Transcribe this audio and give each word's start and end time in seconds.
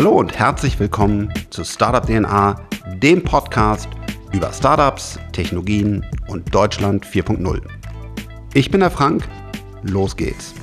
Hallo 0.00 0.12
und 0.12 0.38
herzlich 0.38 0.80
willkommen 0.80 1.30
zu 1.50 1.62
Startup 1.62 2.06
DNA, 2.06 2.56
dem 3.02 3.22
Podcast 3.22 3.86
über 4.32 4.50
Startups, 4.50 5.18
Technologien 5.32 6.06
und 6.26 6.54
Deutschland 6.54 7.04
4.0. 7.04 7.60
Ich 8.54 8.70
bin 8.70 8.80
der 8.80 8.90
Frank, 8.90 9.28
los 9.82 10.16
geht's. 10.16 10.54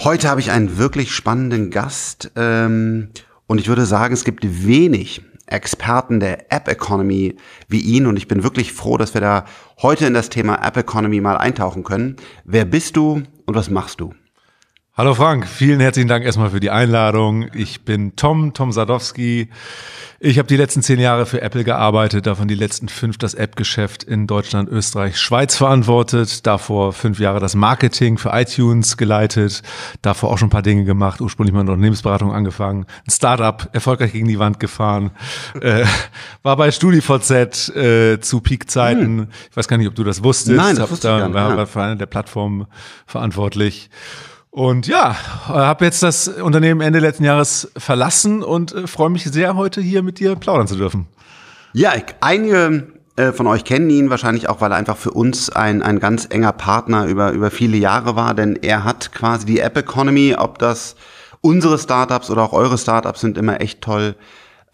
Heute 0.00 0.30
habe 0.30 0.40
ich 0.40 0.50
einen 0.50 0.78
wirklich 0.78 1.14
spannenden 1.14 1.70
Gast 1.70 2.32
ähm, 2.34 3.10
und 3.46 3.58
ich 3.58 3.68
würde 3.68 3.84
sagen, 3.84 4.14
es 4.14 4.24
gibt 4.24 4.66
wenig 4.66 5.20
Experten 5.44 6.18
der 6.18 6.50
App 6.50 6.68
Economy 6.68 7.36
wie 7.68 7.80
ihn 7.80 8.06
und 8.06 8.16
ich 8.16 8.26
bin 8.26 8.42
wirklich 8.42 8.72
froh, 8.72 8.96
dass 8.96 9.12
wir 9.12 9.20
da 9.20 9.44
heute 9.82 10.06
in 10.06 10.14
das 10.14 10.30
Thema 10.30 10.66
App 10.66 10.78
Economy 10.78 11.20
mal 11.20 11.36
eintauchen 11.36 11.84
können. 11.84 12.16
Wer 12.46 12.64
bist 12.64 12.96
du 12.96 13.22
und 13.44 13.54
was 13.54 13.68
machst 13.68 14.00
du? 14.00 14.14
Hallo 14.94 15.14
Frank, 15.14 15.48
vielen 15.48 15.80
herzlichen 15.80 16.08
Dank 16.08 16.22
erstmal 16.22 16.50
für 16.50 16.60
die 16.60 16.70
Einladung. 16.70 17.46
Ich 17.54 17.80
bin 17.80 18.14
Tom, 18.14 18.52
Tom 18.52 18.72
Sadowski. 18.72 19.48
Ich 20.20 20.38
habe 20.38 20.46
die 20.46 20.58
letzten 20.58 20.82
zehn 20.82 21.00
Jahre 21.00 21.24
für 21.24 21.40
Apple 21.40 21.64
gearbeitet, 21.64 22.26
davon 22.26 22.46
die 22.46 22.54
letzten 22.54 22.90
fünf 22.90 23.16
das 23.16 23.32
App-Geschäft 23.32 24.04
in 24.04 24.26
Deutschland, 24.26 24.68
Österreich, 24.68 25.18
Schweiz 25.18 25.56
verantwortet, 25.56 26.46
davor 26.46 26.92
fünf 26.92 27.18
Jahre 27.20 27.40
das 27.40 27.54
Marketing 27.54 28.18
für 28.18 28.32
iTunes 28.34 28.98
geleitet, 28.98 29.62
davor 30.02 30.30
auch 30.30 30.36
schon 30.36 30.48
ein 30.48 30.50
paar 30.50 30.60
Dinge 30.60 30.84
gemacht, 30.84 31.22
ursprünglich 31.22 31.54
mal 31.54 31.62
in 31.62 31.70
Unternehmensberatung 31.70 32.30
angefangen, 32.30 32.84
ein 33.06 33.10
Startup 33.10 33.70
erfolgreich 33.72 34.12
gegen 34.12 34.28
die 34.28 34.38
Wand 34.38 34.60
gefahren, 34.60 35.12
äh, 35.62 35.86
war 36.42 36.58
bei 36.58 36.70
StudiVZ 36.70 37.70
äh, 37.74 38.20
zu 38.20 38.42
Peak-Zeiten. 38.42 39.20
Hm. 39.20 39.28
Ich 39.50 39.56
weiß 39.56 39.68
gar 39.68 39.78
nicht, 39.78 39.88
ob 39.88 39.94
du 39.94 40.04
das 40.04 40.22
wusstest. 40.22 40.54
Nein, 40.54 40.76
das 40.76 40.90
wusste 40.90 41.08
da, 41.08 41.26
ich 41.26 41.32
gar 41.32 41.48
nicht. 41.48 41.56
War 41.56 41.66
für 41.66 41.82
eine 41.82 41.96
der 41.96 42.04
Plattformen 42.04 42.66
verantwortlich. 43.06 43.88
Und 44.54 44.86
ja, 44.86 45.16
habe 45.48 45.86
jetzt 45.86 46.02
das 46.02 46.28
Unternehmen 46.28 46.82
Ende 46.82 46.98
letzten 46.98 47.24
Jahres 47.24 47.72
verlassen 47.74 48.42
und 48.42 48.74
äh, 48.74 48.86
freue 48.86 49.08
mich 49.08 49.24
sehr, 49.24 49.56
heute 49.56 49.80
hier 49.80 50.02
mit 50.02 50.18
dir 50.18 50.36
plaudern 50.36 50.66
zu 50.66 50.76
dürfen. 50.76 51.08
Ja, 51.72 51.94
ich, 51.96 52.04
einige 52.20 52.88
äh, 53.16 53.32
von 53.32 53.46
euch 53.46 53.64
kennen 53.64 53.88
ihn 53.88 54.10
wahrscheinlich 54.10 54.50
auch, 54.50 54.60
weil 54.60 54.70
er 54.70 54.76
einfach 54.76 54.98
für 54.98 55.10
uns 55.10 55.48
ein, 55.48 55.82
ein 55.82 56.00
ganz 56.00 56.26
enger 56.28 56.52
Partner 56.52 57.06
über, 57.06 57.32
über 57.32 57.50
viele 57.50 57.78
Jahre 57.78 58.14
war, 58.14 58.34
denn 58.34 58.56
er 58.56 58.84
hat 58.84 59.12
quasi 59.12 59.46
die 59.46 59.60
App 59.60 59.74
Economy, 59.78 60.34
ob 60.38 60.58
das 60.58 60.96
unsere 61.40 61.78
Startups 61.78 62.30
oder 62.30 62.42
auch 62.42 62.52
eure 62.52 62.76
Startups 62.76 63.22
sind 63.22 63.38
immer 63.38 63.62
echt 63.62 63.80
toll, 63.80 64.16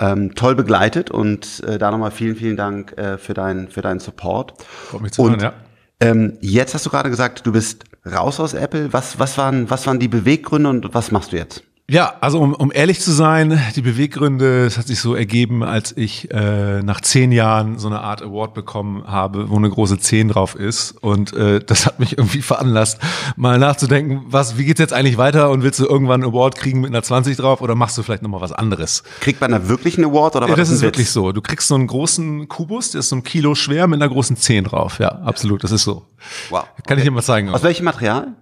ähm, 0.00 0.34
toll 0.34 0.56
begleitet 0.56 1.12
und 1.12 1.62
äh, 1.64 1.78
da 1.78 1.92
nochmal 1.92 2.10
vielen, 2.10 2.34
vielen 2.34 2.56
Dank 2.56 2.98
äh, 2.98 3.16
für, 3.16 3.34
dein, 3.34 3.68
für 3.68 3.82
deinen 3.82 4.00
Support. 4.00 4.54
Freut 4.90 5.02
mich 5.02 5.12
zu 5.12 5.22
Und 5.22 5.30
hören, 5.40 5.40
ja. 5.40 5.52
ähm, 6.00 6.36
jetzt 6.40 6.74
hast 6.74 6.84
du 6.84 6.90
gerade 6.90 7.10
gesagt, 7.10 7.46
du 7.46 7.52
bist 7.52 7.84
raus 8.08 8.40
aus 8.40 8.54
Apple. 8.54 8.92
Was, 8.92 9.18
was, 9.18 9.38
waren, 9.38 9.70
was 9.70 9.86
waren 9.86 9.98
die 9.98 10.08
Beweggründe 10.08 10.68
und 10.68 10.94
was 10.94 11.10
machst 11.10 11.32
du 11.32 11.36
jetzt? 11.36 11.62
Ja, 11.90 12.16
also 12.20 12.38
um, 12.38 12.52
um 12.52 12.70
ehrlich 12.70 13.00
zu 13.00 13.12
sein, 13.12 13.58
die 13.74 13.80
Beweggründe, 13.80 14.66
es 14.66 14.76
hat 14.76 14.88
sich 14.88 15.00
so 15.00 15.14
ergeben, 15.14 15.62
als 15.62 15.96
ich 15.96 16.30
äh, 16.30 16.82
nach 16.82 17.00
zehn 17.00 17.32
Jahren 17.32 17.78
so 17.78 17.88
eine 17.88 18.00
Art 18.02 18.20
Award 18.20 18.52
bekommen 18.52 19.04
habe, 19.06 19.48
wo 19.48 19.56
eine 19.56 19.70
große 19.70 19.98
10 19.98 20.28
drauf 20.28 20.54
ist. 20.54 20.90
Und 21.00 21.32
äh, 21.32 21.60
das 21.64 21.86
hat 21.86 21.98
mich 21.98 22.18
irgendwie 22.18 22.42
veranlasst, 22.42 23.00
mal 23.36 23.58
nachzudenken, 23.58 24.26
was, 24.26 24.58
wie 24.58 24.66
geht's 24.66 24.80
jetzt 24.80 24.92
eigentlich 24.92 25.16
weiter 25.16 25.48
und 25.48 25.62
willst 25.62 25.80
du 25.80 25.86
irgendwann 25.86 26.22
einen 26.22 26.30
Award 26.30 26.56
kriegen 26.56 26.82
mit 26.82 26.90
einer 26.90 27.02
20 27.02 27.38
drauf 27.38 27.62
oder 27.62 27.74
machst 27.74 27.96
du 27.96 28.02
vielleicht 28.02 28.22
nochmal 28.22 28.42
was 28.42 28.52
anderes? 28.52 29.02
Kriegt 29.20 29.40
man 29.40 29.50
da 29.50 29.66
wirklich 29.66 29.96
einen 29.96 30.10
Award 30.10 30.36
oder 30.36 30.44
Ja, 30.44 30.50
war 30.50 30.56
das 30.58 30.68
ein 30.68 30.74
ist 30.74 30.82
wirklich 30.82 31.08
so. 31.10 31.32
Du 31.32 31.40
kriegst 31.40 31.68
so 31.68 31.74
einen 31.74 31.86
großen 31.86 32.48
Kubus, 32.48 32.90
der 32.90 32.98
ist 32.98 33.08
so 33.08 33.16
ein 33.16 33.22
Kilo 33.22 33.54
schwer 33.54 33.86
mit 33.86 34.02
einer 34.02 34.12
großen 34.12 34.36
10 34.36 34.64
drauf. 34.64 34.98
Ja, 34.98 35.08
absolut, 35.08 35.64
das 35.64 35.70
ist 35.70 35.84
so. 35.84 36.04
Wow. 36.50 36.64
Kann 36.86 36.98
ich 36.98 37.04
dir 37.04 37.10
mal 37.12 37.22
zeigen. 37.22 37.48
Aus 37.48 37.62
welchem 37.62 37.84
Material? 37.84 38.34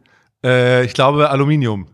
Äh, 0.43 0.85
ich 0.85 0.95
glaube 0.95 1.31
Aluminium. 1.31 1.87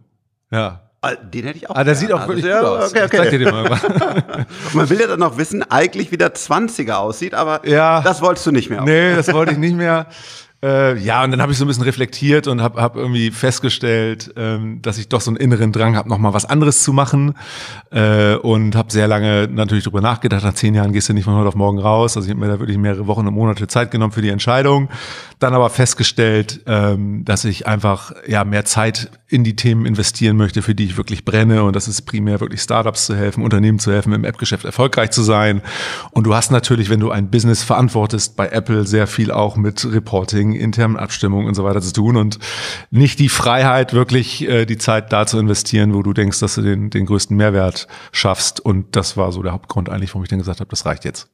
Ja. 0.50 0.80
Ah, 1.04 1.14
Den 1.16 1.44
hätte 1.46 1.58
ich 1.58 1.68
auch. 1.68 1.74
Ah, 1.74 1.82
der 1.84 1.94
sieht 1.96 2.12
auch 2.12 2.20
Ah, 2.20 2.28
wirklich 2.28 2.44
das- 2.46 2.60
gut 2.60 2.68
aus. 2.68 2.90
Okay, 2.90 3.04
Ich 3.04 3.10
zeig 3.10 3.30
dir 3.30 3.36
okay. 3.36 3.38
den 3.38 3.50
mal. 3.52 4.46
Man 4.72 4.88
will 4.88 5.00
ja 5.00 5.06
dann 5.08 5.18
noch 5.20 5.36
wissen, 5.36 5.62
eigentlich 5.68 6.12
wie 6.12 6.16
der 6.16 6.32
20er 6.34 6.92
aussieht, 6.94 7.34
aber 7.34 7.66
Ja. 7.68 8.00
das 8.02 8.22
wolltest 8.22 8.46
du 8.46 8.52
nicht 8.52 8.70
mehr. 8.70 8.82
Nee, 8.82 9.14
das 9.16 9.32
wollte 9.32 9.52
ich 9.52 9.58
nicht 9.58 9.74
mehr. 9.76 10.06
Äh, 10.64 10.96
ja, 10.98 11.24
und 11.24 11.32
dann 11.32 11.42
habe 11.42 11.50
ich 11.50 11.58
so 11.58 11.64
ein 11.64 11.66
bisschen 11.66 11.82
reflektiert 11.82 12.46
und 12.46 12.62
habe 12.62 12.80
hab 12.80 12.94
irgendwie 12.94 13.32
festgestellt, 13.32 14.32
ähm, 14.36 14.80
dass 14.80 14.96
ich 14.96 15.08
doch 15.08 15.20
so 15.20 15.32
einen 15.32 15.36
inneren 15.38 15.72
Drang 15.72 15.96
habe, 15.96 16.08
noch 16.08 16.18
mal 16.18 16.34
was 16.34 16.44
anderes 16.44 16.84
zu 16.84 16.92
machen. 16.92 17.34
Äh, 17.90 18.36
und 18.36 18.76
habe 18.76 18.92
sehr 18.92 19.08
lange 19.08 19.48
natürlich 19.50 19.82
drüber 19.82 20.00
nachgedacht. 20.00 20.44
Nach 20.44 20.54
zehn 20.54 20.72
Jahren 20.76 20.92
gehst 20.92 21.08
du 21.08 21.14
nicht 21.14 21.24
von 21.24 21.34
heute 21.34 21.48
auf 21.48 21.56
morgen 21.56 21.80
raus. 21.80 22.16
Also 22.16 22.26
ich 22.28 22.30
habe 22.34 22.46
mir 22.46 22.52
da 22.52 22.60
wirklich 22.60 22.78
mehrere 22.78 23.08
Wochen 23.08 23.26
und 23.26 23.34
Monate 23.34 23.66
Zeit 23.66 23.90
genommen 23.90 24.12
für 24.12 24.22
die 24.22 24.28
Entscheidung. 24.28 24.88
Dann 25.40 25.52
aber 25.52 25.68
festgestellt, 25.68 26.60
ähm, 26.66 27.24
dass 27.24 27.44
ich 27.44 27.66
einfach 27.66 28.12
ja 28.28 28.44
mehr 28.44 28.64
Zeit 28.64 29.10
in 29.32 29.44
die 29.44 29.56
Themen 29.56 29.86
investieren 29.86 30.36
möchte, 30.36 30.60
für 30.60 30.74
die 30.74 30.84
ich 30.84 30.98
wirklich 30.98 31.24
brenne. 31.24 31.64
Und 31.64 31.74
das 31.74 31.88
ist 31.88 32.02
primär 32.02 32.40
wirklich 32.40 32.60
Startups 32.60 33.06
zu 33.06 33.16
helfen, 33.16 33.42
Unternehmen 33.42 33.78
zu 33.78 33.90
helfen, 33.90 34.12
im 34.12 34.24
App-Geschäft 34.24 34.66
erfolgreich 34.66 35.10
zu 35.10 35.22
sein. 35.22 35.62
Und 36.10 36.24
du 36.24 36.34
hast 36.34 36.52
natürlich, 36.52 36.90
wenn 36.90 37.00
du 37.00 37.10
ein 37.10 37.30
Business 37.30 37.62
verantwortest, 37.62 38.36
bei 38.36 38.48
Apple 38.48 38.86
sehr 38.86 39.06
viel 39.06 39.30
auch 39.30 39.56
mit 39.56 39.90
Reporting, 39.90 40.52
internen 40.52 40.96
Abstimmungen 40.96 41.48
und 41.48 41.54
so 41.54 41.64
weiter 41.64 41.80
zu 41.80 41.94
tun 41.94 42.16
und 42.16 42.38
nicht 42.90 43.18
die 43.18 43.30
Freiheit, 43.30 43.94
wirklich 43.94 44.46
äh, 44.46 44.66
die 44.66 44.76
Zeit 44.76 45.12
da 45.12 45.26
zu 45.26 45.38
investieren, 45.38 45.94
wo 45.94 46.02
du 46.02 46.12
denkst, 46.12 46.38
dass 46.40 46.56
du 46.56 46.60
den, 46.60 46.90
den 46.90 47.06
größten 47.06 47.34
Mehrwert 47.34 47.86
schaffst. 48.12 48.60
Und 48.60 48.94
das 48.96 49.16
war 49.16 49.32
so 49.32 49.42
der 49.42 49.52
Hauptgrund 49.52 49.88
eigentlich, 49.88 50.10
warum 50.10 50.24
ich 50.24 50.28
dann 50.28 50.40
gesagt 50.40 50.60
habe, 50.60 50.68
das 50.68 50.84
reicht 50.84 51.06
jetzt. 51.06 51.31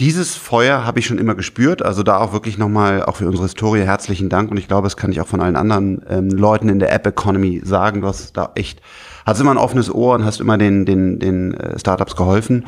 Dieses 0.00 0.36
Feuer 0.36 0.84
habe 0.84 1.00
ich 1.00 1.06
schon 1.06 1.18
immer 1.18 1.34
gespürt. 1.34 1.82
Also 1.82 2.04
da 2.04 2.18
auch 2.18 2.32
wirklich 2.32 2.56
nochmal, 2.56 3.02
auch 3.02 3.16
für 3.16 3.26
unsere 3.26 3.46
Historie, 3.46 3.80
herzlichen 3.80 4.28
Dank. 4.28 4.48
Und 4.48 4.56
ich 4.56 4.68
glaube, 4.68 4.86
das 4.86 4.96
kann 4.96 5.10
ich 5.10 5.20
auch 5.20 5.26
von 5.26 5.40
allen 5.40 5.56
anderen 5.56 6.02
ähm, 6.08 6.28
Leuten 6.28 6.68
in 6.68 6.78
der 6.78 6.92
App 6.92 7.04
Economy 7.04 7.62
sagen. 7.64 8.02
Du 8.02 8.06
hast 8.06 8.36
da 8.36 8.52
echt, 8.54 8.80
hast 9.26 9.40
immer 9.40 9.50
ein 9.50 9.58
offenes 9.58 9.92
Ohr 9.92 10.14
und 10.14 10.24
hast 10.24 10.40
immer 10.40 10.56
den, 10.56 10.86
den, 10.86 11.18
den 11.18 11.54
äh, 11.54 11.80
Startups 11.80 12.14
geholfen. 12.14 12.66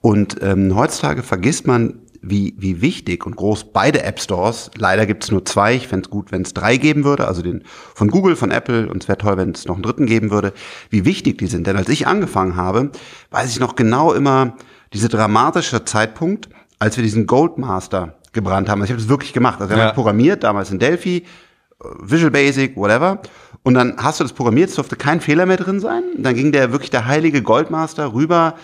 Und 0.00 0.42
ähm, 0.42 0.74
heutzutage 0.74 1.22
vergisst 1.22 1.68
man, 1.68 2.00
wie, 2.20 2.54
wie 2.58 2.80
wichtig 2.80 3.26
und 3.26 3.36
groß 3.36 3.72
beide 3.72 4.02
App 4.02 4.20
Stores, 4.20 4.70
leider 4.76 5.06
gibt 5.06 5.24
es 5.24 5.30
nur 5.30 5.44
zwei, 5.44 5.74
ich 5.74 5.88
fände 5.88 6.06
es 6.06 6.10
gut, 6.10 6.30
wenn 6.30 6.42
es 6.42 6.54
drei 6.54 6.76
geben 6.76 7.02
würde, 7.02 7.26
also 7.26 7.42
den 7.42 7.64
von 7.94 8.12
Google, 8.12 8.36
von 8.36 8.52
Apple 8.52 8.88
und 8.88 9.02
es 9.02 9.08
wäre 9.08 9.18
toll, 9.18 9.36
wenn 9.36 9.50
es 9.50 9.66
noch 9.66 9.74
einen 9.74 9.82
dritten 9.82 10.06
geben 10.06 10.30
würde, 10.30 10.52
wie 10.88 11.04
wichtig 11.04 11.38
die 11.38 11.48
sind. 11.48 11.66
Denn 11.66 11.76
als 11.76 11.88
ich 11.88 12.06
angefangen 12.06 12.54
habe, 12.54 12.92
weiß 13.32 13.50
ich 13.50 13.58
noch 13.58 13.74
genau 13.74 14.12
immer 14.12 14.54
diese 14.92 15.08
dramatische 15.08 15.84
Zeitpunkt, 15.84 16.48
als 16.82 16.96
wir 16.96 17.04
diesen 17.04 17.26
Goldmaster 17.26 18.14
gebrannt 18.32 18.68
haben. 18.68 18.80
Also 18.80 18.86
ich 18.86 18.90
habe 18.92 19.00
das 19.02 19.08
wirklich 19.08 19.32
gemacht. 19.32 19.60
Also 19.60 19.70
wir 19.70 19.74
haben 19.76 19.80
Ja. 19.80 19.86
halt 19.86 19.94
programmiert, 19.94 20.42
damals 20.42 20.70
in 20.72 20.78
Delphi, 20.80 21.18
äh, 21.18 21.84
Visual 22.00 22.30
Basic, 22.32 22.76
whatever. 22.76 23.20
Und 23.62 23.74
dann 23.74 23.94
hast 23.98 24.18
du 24.18 24.24
das 24.24 24.32
programmiert, 24.32 24.70
es 24.70 24.74
durfte 24.74 24.96
kein 24.96 25.20
Fehler 25.20 25.46
mehr 25.46 25.58
drin 25.58 25.78
sein. 25.78 26.02
Und 26.16 26.24
dann 26.24 26.34
ging 26.34 26.50
der 26.50 26.72
wirklich 26.72 26.90
der 26.90 27.06
heilige 27.06 27.40
Goldmaster 27.42 28.12
rüber 28.12 28.54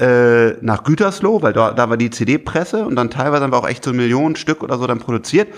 äh, 0.00 0.52
nach 0.60 0.82
Gütersloh, 0.84 1.40
weil 1.42 1.52
da, 1.52 1.70
da 1.72 1.88
war 1.88 1.96
die 1.96 2.10
CD-Presse 2.10 2.84
und 2.84 2.96
dann 2.96 3.10
teilweise 3.10 3.44
haben 3.44 3.52
wir 3.52 3.58
auch 3.58 3.68
echt 3.68 3.84
so 3.84 3.92
Millionen 3.92 4.34
Stück 4.36 4.62
oder 4.64 4.76
so 4.78 4.86
dann 4.88 4.98
produziert. 4.98 5.48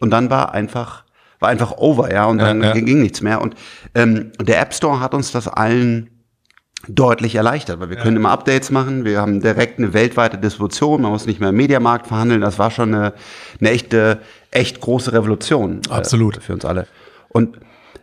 Und 0.00 0.10
dann 0.10 0.28
war 0.28 0.52
einfach, 0.52 1.04
war 1.38 1.48
einfach 1.48 1.72
over, 1.78 2.12
ja, 2.12 2.26
und 2.26 2.38
dann 2.38 2.60
Ja, 2.60 2.68
ja. 2.68 2.72
Ging, 2.74 2.84
ging 2.86 3.00
nichts 3.00 3.22
mehr. 3.22 3.40
Und 3.40 3.54
ähm, 3.94 4.32
der 4.40 4.60
App 4.60 4.74
Store 4.74 5.00
hat 5.00 5.14
uns 5.14 5.32
das 5.32 5.48
allen 5.48 6.09
deutlich 6.88 7.34
erleichtert, 7.34 7.78
weil 7.80 7.90
wir 7.90 7.96
können 7.96 8.16
immer 8.16 8.30
Updates 8.30 8.70
machen, 8.70 9.04
wir 9.04 9.20
haben 9.20 9.40
direkt 9.40 9.78
eine 9.78 9.92
weltweite 9.92 10.38
Distribution, 10.38 11.02
man 11.02 11.10
muss 11.10 11.26
nicht 11.26 11.40
mehr 11.40 11.50
im 11.50 11.56
Mediamarkt 11.56 12.06
verhandeln, 12.06 12.40
das 12.40 12.58
war 12.58 12.70
schon 12.70 12.94
eine, 12.94 13.12
eine 13.60 13.70
echte, 13.70 14.18
echt 14.50 14.80
große 14.80 15.12
Revolution. 15.12 15.80
äh, 15.90 15.92
Absolut. 15.92 16.42
Für 16.42 16.54
uns 16.54 16.64
alle. 16.64 16.86
Und 17.28 17.58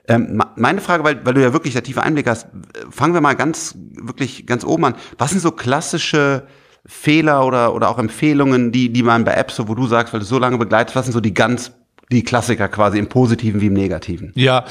ähm, 0.07 0.41
meine 0.55 0.79
Frage, 0.79 1.03
weil, 1.03 1.25
weil 1.25 1.33
du 1.33 1.41
ja 1.41 1.53
wirklich 1.53 1.73
der 1.73 1.83
tiefe 1.83 2.01
Einblick 2.03 2.27
hast, 2.27 2.45
äh, 2.45 2.49
fangen 2.89 3.13
wir 3.13 3.21
mal 3.21 3.35
ganz, 3.35 3.75
wirklich 4.01 4.45
ganz 4.45 4.63
oben 4.63 4.85
an. 4.85 4.95
Was 5.17 5.31
sind 5.31 5.41
so 5.41 5.51
klassische 5.51 6.43
Fehler 6.85 7.45
oder, 7.45 7.73
oder 7.73 7.89
auch 7.89 7.99
Empfehlungen, 7.99 8.71
die, 8.71 8.93
die 8.93 9.03
man 9.03 9.25
bei 9.25 9.33
Apps, 9.33 9.57
so, 9.57 9.67
wo 9.67 9.75
du 9.75 9.87
sagst, 9.87 10.13
weil 10.13 10.21
du 10.21 10.25
so 10.25 10.39
lange 10.39 10.57
begleitest, 10.57 10.95
was 10.95 11.05
sind 11.05 11.13
so 11.13 11.19
die 11.19 11.33
ganz, 11.33 11.73
die 12.11 12.23
Klassiker 12.23 12.69
quasi 12.69 12.97
im 12.99 13.07
Positiven 13.07 13.59
wie 13.59 13.67
im 13.67 13.73
Negativen? 13.73 14.31
Ja, 14.35 14.63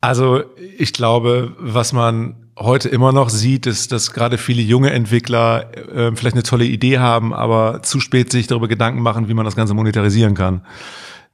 also 0.00 0.44
ich 0.56 0.92
glaube, 0.92 1.56
was 1.58 1.92
man 1.92 2.36
heute 2.58 2.88
immer 2.88 3.12
noch 3.12 3.30
sieht, 3.30 3.66
ist, 3.66 3.92
dass 3.92 4.12
gerade 4.12 4.38
viele 4.38 4.62
junge 4.62 4.90
Entwickler 4.90 5.70
äh, 5.74 6.14
vielleicht 6.14 6.34
eine 6.34 6.42
tolle 6.42 6.64
Idee 6.64 6.98
haben, 6.98 7.32
aber 7.32 7.82
zu 7.82 8.00
spät 8.00 8.32
sich 8.32 8.46
darüber 8.46 8.68
Gedanken 8.68 9.00
machen, 9.00 9.28
wie 9.28 9.34
man 9.34 9.44
das 9.44 9.56
Ganze 9.56 9.74
monetarisieren 9.74 10.34
kann. 10.34 10.62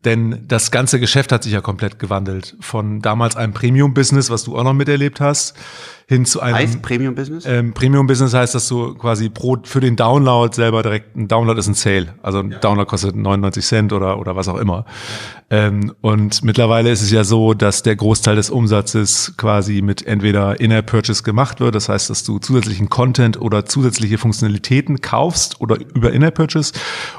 Denn 0.04 0.44
das 0.46 0.70
ganze 0.70 1.00
Geschäft 1.00 1.32
hat 1.32 1.42
sich 1.44 1.52
ja 1.52 1.62
komplett 1.62 1.98
gewandelt. 1.98 2.56
Von 2.60 3.00
damals 3.00 3.36
einem 3.36 3.54
Premium-Business, 3.54 4.28
was 4.28 4.44
du 4.44 4.56
auch 4.58 4.64
noch 4.64 4.74
miterlebt 4.74 5.20
hast, 5.20 5.56
hin 6.06 6.26
zu 6.26 6.40
einem 6.40 6.56
Heißt 6.56 6.82
Premium 6.82 7.14
Business? 7.14 7.44
ähm, 7.46 7.72
Premium 7.72 8.06
Business 8.06 8.34
heißt, 8.34 8.54
dass 8.54 8.68
du 8.68 8.94
quasi 8.94 9.28
pro 9.30 9.56
für 9.64 9.80
den 9.80 9.96
Download 9.96 10.54
selber 10.54 10.82
direkt 10.82 11.16
ein 11.16 11.28
Download 11.28 11.58
ist 11.58 11.66
ein 11.66 11.74
Sale. 11.74 12.14
Also 12.22 12.40
ein 12.40 12.56
Download 12.60 12.88
kostet 12.88 13.16
99 13.16 13.64
Cent 13.64 13.92
oder 13.92 14.18
oder 14.18 14.36
was 14.36 14.48
auch 14.48 14.58
immer. 14.58 14.84
Ähm, 15.50 15.94
und 16.00 16.42
mittlerweile 16.42 16.90
ist 16.90 17.02
es 17.02 17.10
ja 17.10 17.24
so, 17.24 17.54
dass 17.54 17.82
der 17.82 17.96
Großteil 17.96 18.36
des 18.36 18.50
Umsatzes 18.50 19.34
quasi 19.36 19.82
mit 19.82 20.06
entweder 20.06 20.58
In-App 20.60 20.86
Purchase 20.86 21.22
gemacht 21.22 21.60
wird. 21.60 21.74
Das 21.74 21.88
heißt, 21.88 22.10
dass 22.10 22.24
du 22.24 22.38
zusätzlichen 22.38 22.88
Content 22.88 23.40
oder 23.40 23.64
zusätzliche 23.64 24.18
Funktionalitäten 24.18 25.00
kaufst 25.00 25.60
oder 25.60 25.78
über 25.94 26.12
In-App 26.12 26.34
Purchase 26.34 26.72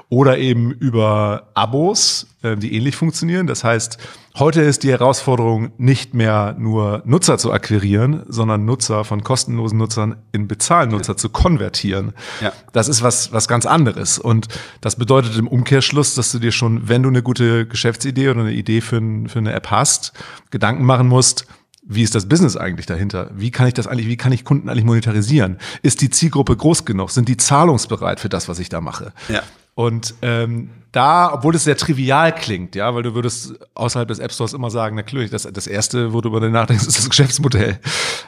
oder 0.10 0.38
eben 0.38 0.72
über 0.72 1.50
Abos, 1.54 2.28
äh, 2.42 2.56
die 2.58 2.76
ähnlich 2.76 2.96
funktionieren. 2.96 3.48
Das 3.48 3.64
heißt 3.64 3.98
Heute 4.38 4.62
ist 4.64 4.84
die 4.84 4.92
Herausforderung 4.92 5.72
nicht 5.78 6.14
mehr 6.14 6.58
nur 6.60 7.02
Nutzer 7.06 7.38
zu 7.38 7.54
akquirieren, 7.54 8.24
sondern 8.28 8.66
Nutzer 8.66 9.06
von 9.06 9.24
kostenlosen 9.24 9.78
Nutzern 9.78 10.18
in 10.34 10.50
Bezahlnutzer 10.50 11.14
ja. 11.14 11.18
zu 11.18 11.30
konvertieren. 11.30 12.12
Ja. 12.42 12.52
Das 12.74 12.90
ist 12.90 13.02
was, 13.02 13.32
was 13.32 13.48
ganz 13.48 13.66
anderes. 13.66 14.20
Und 14.20 14.50
das 14.82 14.98
bedeutet 14.98 15.38
im 15.38 15.48
Umkehrschluss, 15.48 16.16
dass 16.16 16.34
du 16.34 16.40
dir 16.40 16.52
schon, 16.52 16.90
wenn 16.90 17.02
du 17.02 17.08
eine 17.08 17.24
gute 17.24 17.66
Geschäftsidee 17.66 18.28
oder 18.28 18.42
eine 18.42 18.52
Idee 18.52 18.82
für, 18.82 18.98
ein, 18.98 19.30
für 19.30 19.40
eine 19.40 19.54
App 19.54 19.72
hast, 19.72 20.12
Gedanken 20.52 20.84
machen 20.84 21.08
musst, 21.08 21.48
wie 21.88 22.04
ist 22.04 22.14
das 22.14 22.28
Business 22.28 22.58
eigentlich 22.58 22.88
dahinter? 22.88 23.32
Wie 23.34 23.52
kann 23.52 23.68
ich 23.68 23.74
das 23.74 23.88
eigentlich, 23.88 24.08
wie 24.08 24.18
kann 24.18 24.34
ich 24.34 24.44
Kunden 24.44 24.68
eigentlich 24.68 24.84
monetarisieren? 24.84 25.60
Ist 25.82 26.02
die 26.02 26.10
Zielgruppe 26.10 26.58
groß 26.58 26.84
genug? 26.84 27.12
Sind 27.12 27.30
die 27.30 27.38
zahlungsbereit 27.38 28.20
für 28.20 28.28
das, 28.28 28.50
was 28.50 28.60
ich 28.60 28.68
da 28.68 28.82
mache? 28.82 29.14
Ja. 29.30 29.44
Und 29.76 30.16
ähm, 30.22 30.70
da, 30.94 31.34
obwohl 31.34 31.54
es 31.56 31.66
sehr 31.66 31.76
trivial 31.76 32.34
klingt, 32.34 32.74
ja, 32.76 32.96
weil 32.96 33.04
du 33.04 33.14
würdest 33.14 33.54
außerhalb 33.74 34.08
des 34.08 34.20
App 34.20 34.32
Stores 34.32 34.54
immer 34.54 34.70
sagen, 34.72 34.96
natürlich, 34.96 35.30
das, 35.30 35.44
das 35.44 35.68
erste, 35.68 36.14
wo 36.14 36.22
du 36.22 36.30
über 36.30 36.40
den 36.40 36.54
nachdenkst, 36.54 36.88
ist 36.88 36.98
das 36.98 37.10
Geschäftsmodell. 37.10 37.80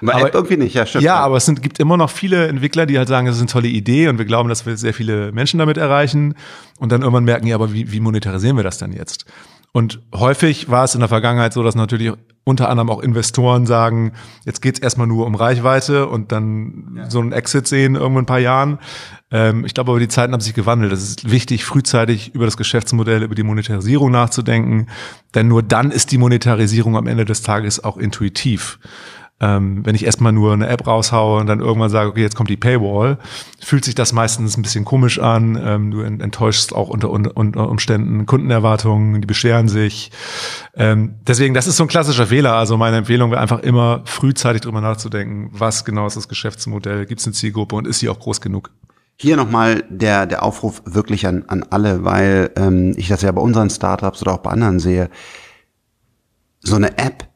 aber 0.05 0.33
irgendwie 0.33 0.57
nicht, 0.57 0.75
ja, 0.75 0.85
stimmt. 0.85 1.05
Ja, 1.05 1.15
aber 1.19 1.37
es 1.37 1.45
sind, 1.45 1.61
gibt 1.61 1.79
immer 1.79 1.95
noch 1.95 2.09
viele 2.09 2.49
Entwickler, 2.49 2.85
die 2.85 2.97
halt 2.97 3.07
sagen, 3.07 3.25
das 3.25 3.37
ist 3.37 3.41
eine 3.41 3.49
tolle 3.49 3.69
Idee 3.69 4.09
und 4.09 4.17
wir 4.17 4.25
glauben, 4.25 4.49
dass 4.49 4.65
wir 4.65 4.75
sehr 4.75 4.93
viele 4.93 5.31
Menschen 5.31 5.59
damit 5.59 5.77
erreichen 5.77 6.35
und 6.79 6.91
dann 6.91 7.01
irgendwann 7.01 7.23
merken, 7.23 7.47
ja, 7.47 7.55
aber 7.55 7.71
wie, 7.71 7.89
wie 7.93 8.01
monetarisieren 8.01 8.57
wir 8.57 8.63
das 8.65 8.77
dann 8.77 8.91
jetzt? 8.91 9.25
Und 9.71 9.99
häufig 10.13 10.69
war 10.69 10.83
es 10.83 10.95
in 10.95 11.01
der 11.01 11.09
Vergangenheit 11.09 11.53
so, 11.53 11.63
dass 11.63 11.75
natürlich 11.75 12.13
unter 12.47 12.69
anderem 12.69 12.89
auch 12.89 13.01
Investoren 13.01 13.65
sagen, 13.65 14.13
jetzt 14.45 14.61
geht's 14.61 14.79
erstmal 14.79 15.05
nur 15.05 15.25
um 15.25 15.35
Reichweite 15.35 16.07
und 16.07 16.31
dann 16.31 16.93
ja. 16.95 17.09
so 17.09 17.19
einen 17.19 17.33
Exit 17.33 17.67
sehen 17.67 17.95
irgendwann 17.95 18.23
ein 18.23 18.27
paar 18.27 18.39
Jahren. 18.39 18.79
Ähm, 19.31 19.65
ich 19.65 19.73
glaube 19.73 19.91
aber, 19.91 19.99
die 19.99 20.07
Zeiten 20.07 20.31
haben 20.31 20.39
sich 20.39 20.53
gewandelt. 20.53 20.93
Es 20.93 21.03
ist 21.03 21.29
wichtig, 21.29 21.65
frühzeitig 21.65 22.33
über 22.33 22.45
das 22.45 22.55
Geschäftsmodell, 22.55 23.23
über 23.23 23.35
die 23.35 23.43
Monetarisierung 23.43 24.11
nachzudenken, 24.11 24.87
denn 25.35 25.49
nur 25.49 25.61
dann 25.61 25.91
ist 25.91 26.11
die 26.13 26.17
Monetarisierung 26.17 26.95
am 26.95 27.05
Ende 27.05 27.25
des 27.25 27.41
Tages 27.41 27.83
auch 27.83 27.97
intuitiv. 27.97 28.79
Ähm, 29.39 29.85
wenn 29.85 29.93
ich 29.93 30.03
erstmal 30.03 30.31
nur 30.31 30.53
eine 30.53 30.67
App 30.67 30.87
raushaue 30.87 31.39
und 31.39 31.45
dann 31.45 31.59
irgendwann 31.59 31.91
sage, 31.91 32.09
okay, 32.09 32.21
jetzt 32.21 32.35
kommt 32.35 32.49
die 32.49 32.57
Paywall, 32.57 33.19
fühlt 33.59 33.85
sich 33.85 33.93
das 33.93 34.11
meistens 34.11 34.57
ein 34.57 34.63
bisschen 34.63 34.83
komisch 34.83 35.19
an. 35.19 35.61
Ähm, 35.63 35.91
du 35.91 36.01
enttäuschst 36.01 36.73
auch 36.73 36.89
unter, 36.89 37.11
unter, 37.11 37.69
Umständen 37.69 38.25
Kundenerwartungen, 38.25 39.21
die 39.21 39.27
beschweren 39.27 39.67
sich. 39.67 40.11
Ähm, 40.75 41.15
deswegen, 41.27 41.53
das 41.53 41.67
ist 41.67 41.77
so 41.77 41.83
ein 41.83 41.87
klassischer 41.87 42.25
Fehler. 42.25 42.53
Also 42.53 42.77
meine 42.77 42.97
Empfehlung 42.97 43.29
wäre 43.29 43.39
einfach 43.39 43.59
immer 43.59 44.01
frühzeitig 44.05 44.63
drüber 44.63 44.81
nachzudenken, 44.81 45.49
was 45.51 45.85
genau 45.85 46.07
ist 46.07 46.17
das 46.17 46.27
Geschäftsmodell, 46.27 47.05
gibt 47.05 47.21
es 47.21 47.27
eine 47.27 47.33
Zielgruppe 47.33 47.75
und 47.75 47.85
ist 47.85 47.99
sie 47.99 48.09
auch 48.09 48.19
groß 48.19 48.41
genug? 48.41 48.71
Hier 49.19 49.37
nochmal 49.37 49.83
der, 49.89 50.25
der 50.25 50.41
Aufruf 50.41 50.81
wirklich 50.85 51.27
an, 51.27 51.43
an 51.47 51.63
alle, 51.69 52.03
weil 52.03 52.51
ähm, 52.55 52.93
ich 52.97 53.07
das 53.07 53.21
ja 53.21 53.31
bei 53.31 53.41
unseren 53.41 53.69
Startups 53.69 54.21
oder 54.23 54.33
auch 54.33 54.39
bei 54.39 54.51
anderen 54.51 54.79
sehe. 54.79 55.09
So 56.59 56.75
eine 56.75 56.97
App 56.97 57.27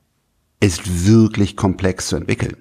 ist 0.62 1.06
wirklich 1.06 1.58
komplex 1.58 2.08
zu 2.08 2.16
entwickeln. 2.16 2.56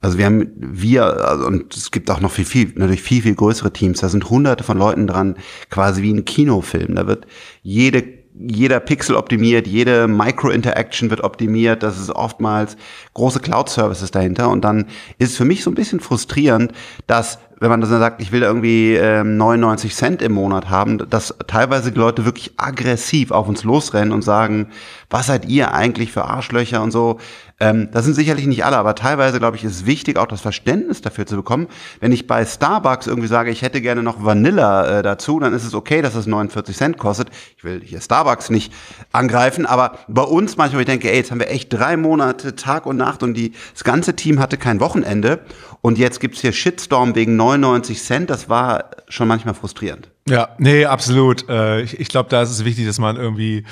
Also 0.00 0.18
wir 0.18 0.26
haben, 0.26 0.52
wir, 0.56 1.04
also, 1.04 1.46
und 1.46 1.74
es 1.74 1.90
gibt 1.90 2.10
auch 2.10 2.20
noch 2.20 2.30
viel, 2.30 2.44
viel, 2.44 2.72
natürlich 2.74 3.02
viel, 3.02 3.22
viel 3.22 3.34
größere 3.34 3.72
Teams. 3.72 4.00
Da 4.00 4.08
sind 4.08 4.28
hunderte 4.28 4.64
von 4.64 4.76
Leuten 4.76 5.06
dran, 5.06 5.36
quasi 5.70 6.02
wie 6.02 6.12
ein 6.12 6.24
Kinofilm. 6.24 6.94
Da 6.94 7.06
wird 7.06 7.26
jede, 7.62 8.02
jeder 8.34 8.80
Pixel 8.80 9.14
optimiert, 9.14 9.66
jede 9.66 10.08
Micro-Interaction 10.08 11.10
wird 11.10 11.22
optimiert. 11.22 11.82
Das 11.82 11.98
ist 11.98 12.10
oftmals 12.10 12.76
große 13.14 13.40
Cloud-Services 13.40 14.10
dahinter. 14.10 14.50
Und 14.50 14.64
dann 14.64 14.86
ist 15.18 15.30
es 15.30 15.36
für 15.36 15.44
mich 15.44 15.62
so 15.62 15.70
ein 15.70 15.74
bisschen 15.74 16.00
frustrierend, 16.00 16.72
dass 17.06 17.38
wenn 17.60 17.70
man 17.70 17.80
dann 17.80 17.88
sagt, 17.88 18.20
ich 18.20 18.32
will 18.32 18.42
irgendwie 18.42 18.94
ähm, 18.94 19.36
99 19.36 19.94
Cent 19.94 20.22
im 20.22 20.32
Monat 20.32 20.68
haben, 20.68 20.98
dass 21.08 21.34
teilweise 21.46 21.92
die 21.92 21.98
Leute 21.98 22.24
wirklich 22.24 22.52
aggressiv 22.56 23.30
auf 23.30 23.48
uns 23.48 23.64
losrennen 23.64 24.12
und 24.12 24.22
sagen, 24.22 24.68
was 25.08 25.28
seid 25.28 25.46
ihr 25.48 25.72
eigentlich 25.72 26.12
für 26.12 26.24
Arschlöcher 26.24 26.82
und 26.82 26.90
so. 26.90 27.18
Ähm, 27.60 27.88
das 27.92 28.04
sind 28.04 28.14
sicherlich 28.14 28.46
nicht 28.46 28.64
alle, 28.64 28.76
aber 28.76 28.96
teilweise, 28.96 29.38
glaube 29.38 29.56
ich, 29.56 29.64
ist 29.64 29.86
wichtig, 29.86 30.18
auch 30.18 30.26
das 30.26 30.40
Verständnis 30.40 31.02
dafür 31.02 31.24
zu 31.24 31.36
bekommen. 31.36 31.68
Wenn 32.00 32.10
ich 32.10 32.26
bei 32.26 32.44
Starbucks 32.44 33.06
irgendwie 33.06 33.28
sage, 33.28 33.50
ich 33.50 33.62
hätte 33.62 33.80
gerne 33.80 34.02
noch 34.02 34.24
Vanilla 34.24 34.98
äh, 34.98 35.02
dazu, 35.02 35.38
dann 35.38 35.52
ist 35.52 35.64
es 35.64 35.74
okay, 35.74 36.02
dass 36.02 36.16
es 36.16 36.26
49 36.26 36.76
Cent 36.76 36.98
kostet. 36.98 37.28
Ich 37.56 37.62
will 37.62 37.80
hier 37.84 38.00
Starbucks 38.00 38.50
nicht 38.50 38.72
angreifen, 39.12 39.66
aber 39.66 39.98
bei 40.08 40.22
uns 40.22 40.56
manchmal, 40.56 40.82
ich 40.82 40.86
denke, 40.86 41.10
ey, 41.10 41.16
jetzt 41.16 41.30
haben 41.30 41.38
wir 41.38 41.50
echt 41.50 41.72
drei 41.72 41.96
Monate 41.96 42.56
Tag 42.56 42.86
und 42.86 42.96
Nacht 42.96 43.22
und 43.22 43.34
die, 43.34 43.52
das 43.72 43.84
ganze 43.84 44.16
Team 44.16 44.40
hatte 44.40 44.56
kein 44.56 44.80
Wochenende 44.80 45.40
und 45.80 45.96
jetzt 45.96 46.18
gibt's 46.18 46.40
hier 46.40 46.52
Shitstorm 46.52 47.14
wegen 47.14 47.36
99 47.36 48.02
Cent. 48.02 48.30
Das 48.30 48.48
war 48.48 48.90
schon 49.08 49.28
manchmal 49.28 49.54
frustrierend. 49.54 50.10
Ja, 50.28 50.48
nee, 50.58 50.86
absolut. 50.86 51.48
Äh, 51.48 51.82
ich, 51.82 52.00
ich 52.00 52.08
glaube, 52.08 52.30
da 52.30 52.42
ist 52.42 52.50
es 52.50 52.64
wichtig, 52.64 52.86
dass 52.86 52.98
man 52.98 53.16
irgendwie 53.16 53.64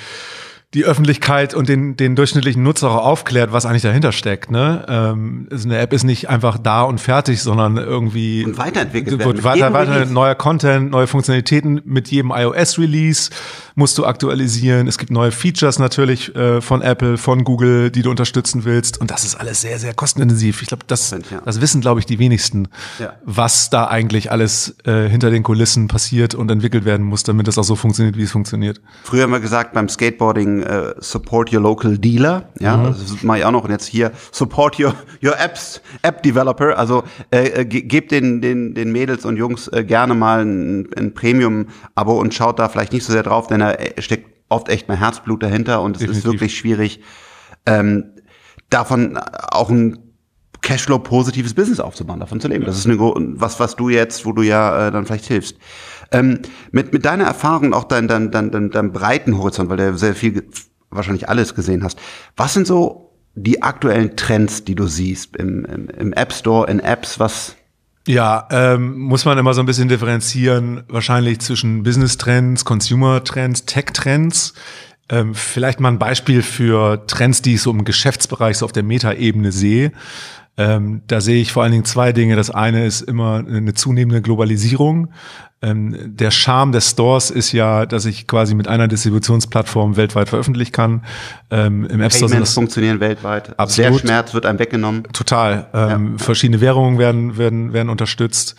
die 0.75 0.85
Öffentlichkeit 0.85 1.53
und 1.53 1.69
den, 1.69 1.97
den 1.97 2.17
durchschnittlichen 2.17 2.63
Nutzer 2.63 2.91
auch 2.91 3.05
aufklärt, 3.05 3.53
was 3.53 3.67
eigentlich 3.67 3.83
dahinter 3.83 4.11
steckt. 4.11 4.51
Ne? 4.51 4.85
Ähm, 4.89 5.47
also 5.51 5.69
eine 5.69 5.79
App 5.79 5.93
ist 5.93 6.05
nicht 6.05 6.31
einfach 6.31 6.57
da 6.57 6.83
und 6.83 6.99
fertig, 6.99 7.43
sondern 7.43 7.77
irgendwie 7.77 8.45
und 8.45 8.57
weiterentwickelt 8.57 9.23
wird 9.23 9.45
weiter, 9.45 9.73
weiter 9.75 10.07
neuer 10.07 10.35
Content, 10.35 10.91
neue 10.91 11.07
Funktionalitäten 11.07 11.83
mit 11.85 12.09
jedem 12.09 12.31
iOS-Release 12.31 13.31
musst 13.75 13.99
du 13.99 14.07
aktualisieren. 14.07 14.87
Es 14.87 14.99
gibt 14.99 15.11
neue 15.11 15.31
Features 15.31 15.79
natürlich 15.79 16.35
äh, 16.37 16.61
von 16.61 16.83
Apple, 16.83 17.19
von 17.19 17.45
Google, 17.45 17.91
die 17.91 18.03
du 18.03 18.11
unterstützen 18.11 18.65
willst. 18.65 19.01
Und 19.01 19.11
das 19.11 19.25
ist 19.25 19.35
alles 19.35 19.61
sehr, 19.61 19.79
sehr 19.79 19.95
kostenintensiv. 19.95 20.63
Ich 20.63 20.69
glaube, 20.69 20.85
das, 20.87 21.15
das 21.45 21.61
wissen, 21.61 21.81
glaube 21.81 22.01
ich, 22.01 22.07
die 22.07 22.19
wenigsten, 22.19 22.69
ja. 22.99 23.15
was 23.25 23.71
da 23.71 23.89
eigentlich 23.89 24.31
alles 24.31 24.77
äh, 24.85 25.09
hinter 25.09 25.31
den 25.31 25.43
Kulissen 25.43 25.89
passiert 25.89 26.35
und 26.35 26.51
entwickelt 26.51 26.85
werden 26.85 27.05
muss, 27.05 27.23
damit 27.23 27.47
das 27.47 27.59
auch 27.59 27.65
so 27.65 27.77
funktioniert, 27.77 28.17
wie 28.17 28.23
es 28.23 28.33
funktioniert. 28.33 28.81
Früher 29.05 29.25
haben 29.25 29.33
wir 29.33 29.41
gesagt, 29.41 29.73
beim 29.73 29.89
Skateboarding 29.89 30.62
äh, 30.62 30.94
support 30.99 31.53
your 31.53 31.61
local 31.61 31.99
dealer. 31.99 32.49
Ja, 32.59 32.76
mhm. 32.76 32.85
das 32.87 33.23
mache 33.23 33.38
ich 33.38 33.44
auch 33.44 33.50
noch. 33.50 33.64
Und 33.64 33.70
jetzt 33.70 33.87
hier 33.87 34.12
support 34.31 34.79
your, 34.79 34.94
your 35.23 35.38
apps, 35.38 35.81
App 36.03 36.23
Developer. 36.23 36.79
Also 36.79 37.05
äh, 37.31 37.61
äh 37.61 37.64
gebt 37.64 38.12
den, 38.12 38.41
den, 38.41 38.75
den 38.75 38.93
Mädels 38.93 39.25
und 39.25 39.37
Jungs 39.37 39.69
äh, 39.69 39.85
gerne 39.85 40.14
mal 40.14 40.44
ein, 40.44 40.88
ein 40.97 41.14
Premium-Abo 41.14 42.19
und 42.19 42.35
schaut 42.35 42.59
da 42.59 42.69
vielleicht 42.69 42.93
nicht 42.93 43.05
so 43.05 43.12
sehr 43.12 43.23
drauf, 43.23 43.47
denn 43.47 43.61
da 43.61 43.76
steckt 43.99 44.32
oft 44.49 44.69
echt 44.69 44.88
mehr 44.88 44.99
Herzblut 44.99 45.43
dahinter 45.43 45.82
und 45.82 45.97
es 45.97 46.00
Definitiv. 46.00 46.25
ist 46.25 46.31
wirklich 46.31 46.56
schwierig, 46.56 47.00
ähm, 47.67 48.05
davon 48.70 49.17
auch 49.19 49.70
ein 49.70 49.99
Cashflow-positives 50.62 51.55
Business 51.55 51.81
aufzubauen, 51.81 52.20
davon 52.20 52.41
zu 52.41 52.49
leben. 52.49 52.64
Das 52.64 52.79
ist 52.79 52.87
eine, 52.87 52.99
was, 52.99 53.59
was 53.59 53.75
du 53.75 53.88
jetzt, 53.88 54.25
wo 54.25 54.32
du 54.32 54.43
ja 54.43 54.88
äh, 54.88 54.91
dann 54.93 55.05
vielleicht 55.06 55.26
hilfst. 55.26 55.56
Ähm, 56.12 56.41
mit, 56.70 56.93
mit 56.93 57.05
deiner 57.05 57.25
Erfahrung, 57.25 57.75
auch 57.75 57.85
dein, 57.85 58.09
dein, 58.09 58.31
dein, 58.31 58.50
dein, 58.50 58.71
dein 58.71 58.92
breiten 58.92 59.38
Horizont, 59.38 59.71
weil 59.71 59.78
du 59.78 59.97
sehr 59.97 60.14
viel, 60.14 60.45
wahrscheinlich 60.90 61.28
alles 61.28 61.54
gesehen 61.54 61.83
hast, 61.83 61.99
was 62.37 62.54
sind 62.54 62.66
so 62.66 63.12
die 63.35 63.62
aktuellen 63.62 64.16
Trends, 64.16 64.64
die 64.64 64.75
du 64.75 64.87
siehst 64.87 65.37
im, 65.37 65.64
im, 65.64 65.88
im 65.88 66.12
App 66.12 66.33
Store, 66.33 66.71
in 66.71 66.81
Apps, 66.81 67.19
was, 67.19 67.57
ja, 68.07 68.49
ähm, 68.50 68.99
muss 68.99 69.25
man 69.25 69.38
immer 69.38 69.54
so 69.54 69.61
ein 69.61 69.66
bisschen 69.66 69.88
differenzieren, 69.88 70.83
wahrscheinlich 70.88 71.40
zwischen 71.40 71.85
Business-Trends, 71.85 72.64
Consumer-Trends, 72.64 73.64
Tech-Trends. 73.64 74.54
Ähm, 75.09 75.35
vielleicht 75.35 75.78
mal 75.78 75.90
ein 75.90 75.99
Beispiel 75.99 76.42
für 76.42 77.07
Trends, 77.07 77.42
die 77.42 77.54
ich 77.54 77.62
so 77.62 77.71
im 77.71 77.85
Geschäftsbereich 77.85 78.59
so 78.59 78.64
auf 78.64 78.73
der 78.73 78.83
Meta-Ebene 78.83 79.52
sehe. 79.52 79.92
Ähm, 80.56 81.02
da 81.06 81.21
sehe 81.21 81.40
ich 81.40 81.52
vor 81.52 81.62
allen 81.62 81.73
Dingen 81.73 81.85
zwei 81.85 82.12
Dinge. 82.12 82.37
Das 82.37 82.50
eine 82.50 82.85
ist 82.85 83.00
immer 83.00 83.44
eine 83.47 83.75
zunehmende 83.75 84.21
Globalisierung. 84.21 85.09
Ähm, 85.62 86.16
der 86.16 86.32
Charme 86.32 86.73
des 86.73 86.90
Stores 86.90 87.30
ist 87.30 87.52
ja, 87.52 87.87
dass 87.87 88.04
ich 88.04 88.26
quasi 88.26 88.54
mit 88.54 88.66
einer 88.66 88.88
Distributionsplattform 88.88 89.97
weltweit 89.97 90.28
veröffentlichen 90.28 90.73
kann. 90.73 91.04
Ähm, 91.50 91.87
Im 91.87 92.00
App 92.00 92.12
Store 92.12 92.28
Payments 92.28 92.52
funktionieren 92.52 92.99
weltweit. 92.99 93.59
Absolut. 93.59 93.92
Der 93.92 93.99
Schmerz 94.00 94.35
wird 94.35 94.44
einem 94.44 94.59
weggenommen. 94.59 95.04
Total. 95.12 95.68
Ähm, 95.73 96.16
ja. 96.18 96.25
Verschiedene 96.25 96.61
Währungen 96.61 96.99
werden, 96.99 97.38
werden, 97.38 97.73
werden 97.73 97.90
unterstützt. 97.90 98.56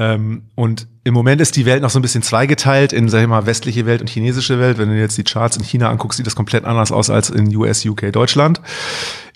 Ähm, 0.00 0.42
und 0.54 0.86
im 1.02 1.12
Moment 1.12 1.40
ist 1.40 1.56
die 1.56 1.66
Welt 1.66 1.82
noch 1.82 1.90
so 1.90 1.98
ein 1.98 2.02
bisschen 2.02 2.22
zweigeteilt 2.22 2.92
in, 2.92 3.08
sag 3.08 3.20
ich 3.20 3.26
mal, 3.26 3.46
westliche 3.46 3.84
Welt 3.84 4.00
und 4.00 4.08
chinesische 4.08 4.60
Welt. 4.60 4.78
Wenn 4.78 4.88
du 4.88 4.96
jetzt 4.96 5.18
die 5.18 5.24
Charts 5.24 5.56
in 5.56 5.64
China 5.64 5.90
anguckst, 5.90 6.18
sieht 6.18 6.26
das 6.26 6.36
komplett 6.36 6.64
anders 6.64 6.92
aus 6.92 7.10
als 7.10 7.30
in 7.30 7.54
US, 7.56 7.84
UK, 7.84 8.12
Deutschland. 8.12 8.60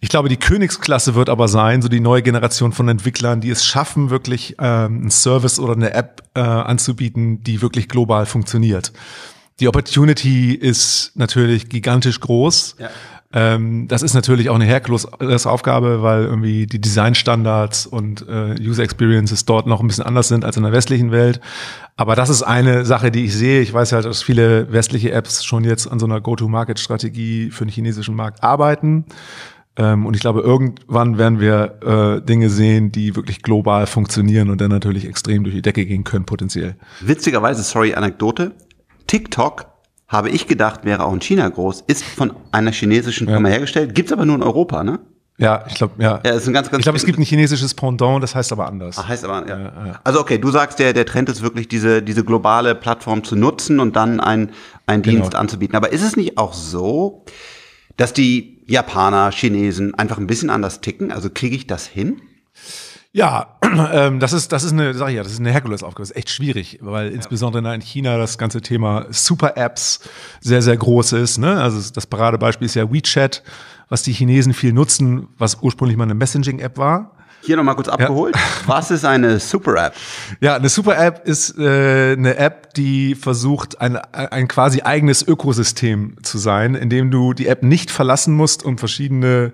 Ich 0.00 0.08
glaube, 0.08 0.28
die 0.28 0.36
Königsklasse 0.36 1.16
wird 1.16 1.28
aber 1.28 1.48
sein, 1.48 1.82
so 1.82 1.88
die 1.88 2.00
neue 2.00 2.22
Generation 2.22 2.72
von 2.72 2.88
Entwicklern, 2.88 3.40
die 3.40 3.50
es 3.50 3.64
schaffen, 3.64 4.10
wirklich 4.10 4.56
ähm, 4.60 5.00
einen 5.00 5.10
Service 5.10 5.58
oder 5.58 5.72
eine 5.72 5.94
App 5.94 6.22
äh, 6.34 6.40
anzubieten, 6.40 7.42
die 7.42 7.60
wirklich 7.60 7.88
global 7.88 8.26
funktioniert. 8.26 8.92
Die 9.60 9.68
Opportunity 9.68 10.54
ist 10.54 11.12
natürlich 11.14 11.68
gigantisch 11.68 12.20
groß. 12.20 12.76
Ja. 12.78 12.90
Ähm, 13.32 13.88
das 13.88 14.02
ist 14.02 14.14
natürlich 14.14 14.50
auch 14.50 14.54
eine 14.54 14.64
Herkulesaufgabe, 14.64 16.02
weil 16.02 16.24
irgendwie 16.24 16.66
die 16.66 16.80
Designstandards 16.80 17.86
und 17.86 18.26
äh, 18.28 18.56
User 18.60 18.82
Experiences 18.82 19.44
dort 19.44 19.66
noch 19.66 19.80
ein 19.80 19.86
bisschen 19.86 20.04
anders 20.04 20.28
sind 20.28 20.44
als 20.44 20.56
in 20.56 20.64
der 20.64 20.72
westlichen 20.72 21.12
Welt. 21.12 21.40
Aber 21.96 22.14
das 22.14 22.28
ist 22.28 22.42
eine 22.42 22.84
Sache, 22.84 23.10
die 23.10 23.24
ich 23.24 23.34
sehe. 23.34 23.60
Ich 23.60 23.72
weiß 23.72 23.92
halt, 23.92 24.04
dass 24.04 24.22
viele 24.22 24.72
westliche 24.72 25.12
Apps 25.12 25.44
schon 25.44 25.64
jetzt 25.64 25.86
an 25.86 25.98
so 25.98 26.06
einer 26.06 26.20
Go-to-Market-Strategie 26.20 27.50
für 27.50 27.64
den 27.64 27.70
chinesischen 27.70 28.14
Markt 28.14 28.42
arbeiten. 28.42 29.06
Ähm, 29.76 30.04
und 30.04 30.14
ich 30.14 30.20
glaube, 30.20 30.40
irgendwann 30.40 31.16
werden 31.16 31.40
wir 31.40 31.78
äh, 32.20 32.26
Dinge 32.26 32.50
sehen, 32.50 32.92
die 32.92 33.16
wirklich 33.16 33.42
global 33.42 33.86
funktionieren 33.86 34.50
und 34.50 34.60
dann 34.60 34.70
natürlich 34.70 35.06
extrem 35.06 35.44
durch 35.44 35.54
die 35.54 35.62
Decke 35.62 35.86
gehen 35.86 36.04
können, 36.04 36.26
potenziell. 36.26 36.76
Witzigerweise, 37.00 37.62
sorry, 37.62 37.94
Anekdote. 37.94 38.52
TikTok 39.06 39.71
habe 40.12 40.28
ich 40.28 40.46
gedacht, 40.46 40.84
wäre 40.84 41.04
auch 41.04 41.12
in 41.12 41.20
China 41.20 41.48
groß, 41.48 41.84
ist 41.86 42.04
von 42.04 42.34
einer 42.52 42.70
chinesischen 42.70 43.26
Firma 43.26 43.48
ja. 43.48 43.54
hergestellt, 43.54 43.94
gibt's 43.94 44.12
aber 44.12 44.26
nur 44.26 44.36
in 44.36 44.42
Europa, 44.42 44.84
ne? 44.84 45.00
Ja, 45.38 45.64
ich 45.66 45.74
glaube, 45.74 45.94
ja. 46.00 46.20
ja 46.24 46.32
ist 46.32 46.46
ein 46.46 46.52
ganz, 46.52 46.70
ganz 46.70 46.80
ich 46.80 46.84
glaube, 46.84 46.98
es 46.98 47.06
gibt 47.06 47.18
ein 47.18 47.24
chinesisches 47.24 47.74
Pendant, 47.74 48.22
das 48.22 48.34
heißt 48.34 48.52
aber 48.52 48.66
anders. 48.66 48.96
Ach, 48.98 49.08
heißt 49.08 49.24
aber, 49.24 49.48
ja. 49.48 49.58
ja, 49.58 49.86
ja. 49.86 50.00
Also 50.04 50.20
okay, 50.20 50.38
du 50.38 50.50
sagst, 50.50 50.78
der, 50.78 50.92
der 50.92 51.06
Trend 51.06 51.30
ist 51.30 51.42
wirklich, 51.42 51.66
diese, 51.66 52.02
diese 52.02 52.22
globale 52.22 52.74
Plattform 52.74 53.24
zu 53.24 53.34
nutzen 53.34 53.80
und 53.80 53.96
dann 53.96 54.20
ein, 54.20 54.50
ein 54.86 55.02
genau. 55.02 55.22
Dienst 55.22 55.34
anzubieten. 55.34 55.74
Aber 55.74 55.92
ist 55.92 56.02
es 56.02 56.16
nicht 56.16 56.36
auch 56.36 56.52
so, 56.52 57.24
dass 57.96 58.12
die 58.12 58.62
Japaner, 58.66 59.32
Chinesen 59.32 59.94
einfach 59.94 60.18
ein 60.18 60.26
bisschen 60.26 60.50
anders 60.50 60.82
ticken? 60.82 61.10
Also 61.10 61.30
kriege 61.32 61.56
ich 61.56 61.66
das 61.66 61.86
hin? 61.86 62.20
Ja, 63.12 63.58
ähm, 63.92 64.20
das 64.20 64.32
ist, 64.32 64.52
das 64.52 64.64
ist 64.64 64.72
eine, 64.72 64.94
sag 64.94 65.10
ich 65.10 65.16
ja, 65.16 65.22
das 65.22 65.32
ist 65.32 65.40
eine 65.40 65.52
Herkulesaufgabe. 65.52 66.02
Das 66.02 66.10
ist 66.10 66.16
echt 66.16 66.30
schwierig, 66.30 66.78
weil 66.80 67.08
ja. 67.08 67.12
insbesondere 67.12 67.74
in 67.74 67.80
China 67.82 68.16
das 68.16 68.38
ganze 68.38 68.62
Thema 68.62 69.06
Super-Apps 69.10 70.00
sehr, 70.40 70.62
sehr 70.62 70.76
groß 70.76 71.12
ist. 71.12 71.38
Ne? 71.38 71.60
Also 71.60 71.92
das 71.92 72.06
Paradebeispiel 72.06 72.66
ist 72.66 72.74
ja 72.74 72.90
WeChat, 72.90 73.42
was 73.88 74.02
die 74.02 74.12
Chinesen 74.12 74.54
viel 74.54 74.72
nutzen, 74.72 75.28
was 75.36 75.58
ursprünglich 75.60 75.98
mal 75.98 76.04
eine 76.04 76.14
Messaging-App 76.14 76.78
war. 76.78 77.12
Hier 77.44 77.56
nochmal 77.56 77.74
kurz 77.74 77.88
abgeholt. 77.88 78.36
Ja. 78.36 78.42
Was 78.66 78.92
ist 78.92 79.04
eine 79.04 79.40
Super-App? 79.40 79.94
Ja, 80.40 80.54
eine 80.54 80.68
Super-App 80.68 81.26
ist 81.26 81.58
äh, 81.58 82.12
eine 82.12 82.36
App, 82.36 82.72
die 82.74 83.16
versucht, 83.16 83.80
ein, 83.80 83.96
ein 83.96 84.46
quasi 84.46 84.82
eigenes 84.82 85.26
Ökosystem 85.26 86.16
zu 86.22 86.38
sein, 86.38 86.76
in 86.76 86.88
dem 86.88 87.10
du 87.10 87.34
die 87.34 87.48
App 87.48 87.64
nicht 87.64 87.90
verlassen 87.90 88.34
musst, 88.34 88.62
um 88.64 88.78
verschiedene 88.78 89.52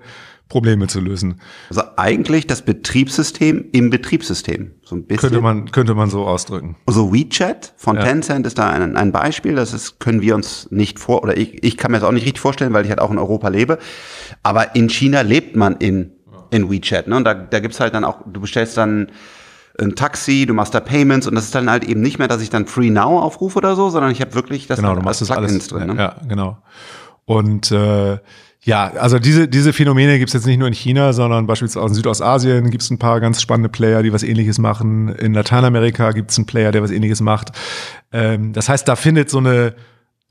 Probleme 0.49 0.87
zu 0.87 0.99
lösen. 0.99 1.39
Also 1.69 1.83
eigentlich 1.95 2.47
das 2.47 2.63
Betriebssystem 2.63 3.65
im 3.71 3.91
Betriebssystem. 3.91 4.71
So 4.83 4.95
ein 4.95 5.05
bisschen. 5.05 5.29
Könnte 5.29 5.41
man, 5.41 5.71
könnte 5.71 5.93
man 5.93 6.09
so 6.09 6.25
ausdrücken. 6.25 6.75
Also 6.87 7.13
WeChat 7.13 7.73
von 7.77 7.95
ja. 7.95 8.03
Tencent 8.03 8.47
ist 8.47 8.57
da 8.57 8.69
ein, 8.69 8.97
ein 8.97 9.11
Beispiel. 9.11 9.53
Das 9.53 9.73
ist, 9.73 9.99
können 9.99 10.21
wir 10.21 10.33
uns 10.33 10.67
nicht 10.71 10.99
vor, 10.99 11.21
oder 11.21 11.37
ich, 11.37 11.63
ich 11.63 11.77
kann 11.77 11.91
mir 11.91 11.99
das 11.99 12.07
auch 12.07 12.11
nicht 12.11 12.25
richtig 12.25 12.41
vorstellen, 12.41 12.73
weil 12.73 12.83
ich 12.83 12.89
halt 12.89 12.99
auch 12.99 13.11
in 13.11 13.19
Europa 13.19 13.47
lebe. 13.47 13.77
Aber 14.41 14.75
in 14.75 14.89
China 14.89 15.21
lebt 15.21 15.55
man 15.55 15.77
in, 15.77 16.13
in 16.49 16.69
WeChat. 16.71 17.07
Ne? 17.07 17.15
Und 17.15 17.25
da, 17.25 17.35
da 17.35 17.59
gibt's 17.59 17.79
halt 17.79 17.93
dann 17.93 18.03
auch, 18.03 18.21
du 18.25 18.41
bestellst 18.41 18.75
dann 18.75 19.11
ein 19.79 19.95
Taxi, 19.95 20.47
du 20.47 20.55
machst 20.55 20.73
da 20.73 20.79
Payments 20.79 21.27
und 21.27 21.35
das 21.35 21.45
ist 21.45 21.55
dann 21.55 21.69
halt 21.69 21.83
eben 21.83 22.01
nicht 22.01 22.17
mehr, 22.17 22.27
dass 22.27 22.41
ich 22.41 22.49
dann 22.49 22.65
Free 22.65 22.89
Now 22.89 23.19
aufrufe 23.19 23.59
oder 23.59 23.75
so, 23.75 23.89
sondern 23.91 24.11
ich 24.11 24.19
habe 24.19 24.33
wirklich 24.33 24.65
das 24.65 24.79
genau, 24.79 24.95
du 24.95 25.01
machst 25.01 25.21
das 25.21 25.29
alles 25.29 25.67
drin. 25.67 25.87
Ne? 25.87 25.95
Ja, 25.95 26.15
genau. 26.27 26.57
Und 27.25 27.71
äh, 27.71 28.17
ja, 28.61 28.91
also 28.91 29.19
diese, 29.19 29.47
diese 29.47 29.71
Phänomene 29.71 30.19
gibt's 30.19 30.33
jetzt 30.33 30.45
nicht 30.45 30.57
nur 30.57 30.67
in 30.67 30.73
China, 30.73 31.13
sondern 31.13 31.47
beispielsweise 31.47 31.87
in 31.87 31.93
Südostasien 31.93 32.69
gibt's 32.69 32.89
ein 32.89 32.99
paar 32.99 33.21
ganz 33.21 33.41
spannende 33.41 33.69
Player, 33.69 34.03
die 34.03 34.11
was 34.11 34.21
ähnliches 34.21 34.57
machen. 34.59 35.09
In 35.15 35.33
Lateinamerika 35.33 36.11
gibt's 36.11 36.37
einen 36.37 36.45
Player, 36.45 36.71
der 36.71 36.83
was 36.83 36.91
ähnliches 36.91 37.21
macht. 37.21 37.51
Ähm, 38.11 38.51
das 38.51 38.67
heißt, 38.67 38.87
da 38.87 38.97
findet 38.97 39.29
so 39.29 39.37
eine 39.37 39.75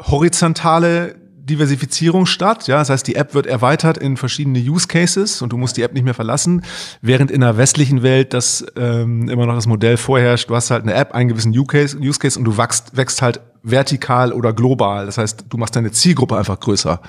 horizontale 0.02 1.16
Diversifizierung 1.48 2.26
statt. 2.26 2.68
Ja, 2.68 2.78
das 2.78 2.90
heißt, 2.90 3.06
die 3.06 3.16
App 3.16 3.34
wird 3.34 3.46
erweitert 3.46 3.98
in 3.98 4.16
verschiedene 4.16 4.60
Use 4.60 4.86
Cases 4.86 5.42
und 5.42 5.52
du 5.52 5.56
musst 5.56 5.76
die 5.76 5.82
App 5.82 5.92
nicht 5.92 6.04
mehr 6.04 6.14
verlassen. 6.14 6.62
Während 7.02 7.32
in 7.32 7.40
der 7.40 7.56
westlichen 7.56 8.02
Welt 8.02 8.32
das 8.34 8.64
ähm, 8.76 9.28
immer 9.28 9.46
noch 9.46 9.54
das 9.54 9.66
Modell 9.66 9.96
vorherrscht, 9.96 10.48
du 10.48 10.54
hast 10.54 10.70
halt 10.70 10.84
eine 10.84 10.94
App, 10.94 11.12
einen 11.12 11.28
gewissen 11.28 11.50
Use 11.50 11.66
Case, 11.66 11.98
Use 11.98 12.20
Case 12.20 12.38
und 12.38 12.44
du 12.44 12.56
wächst, 12.56 12.96
wächst 12.96 13.20
halt 13.22 13.40
vertikal 13.62 14.32
oder 14.32 14.52
global. 14.52 15.06
Das 15.06 15.18
heißt, 15.18 15.46
du 15.48 15.56
machst 15.56 15.74
deine 15.74 15.90
Zielgruppe 15.90 16.36
einfach 16.36 16.60
größer. 16.60 17.00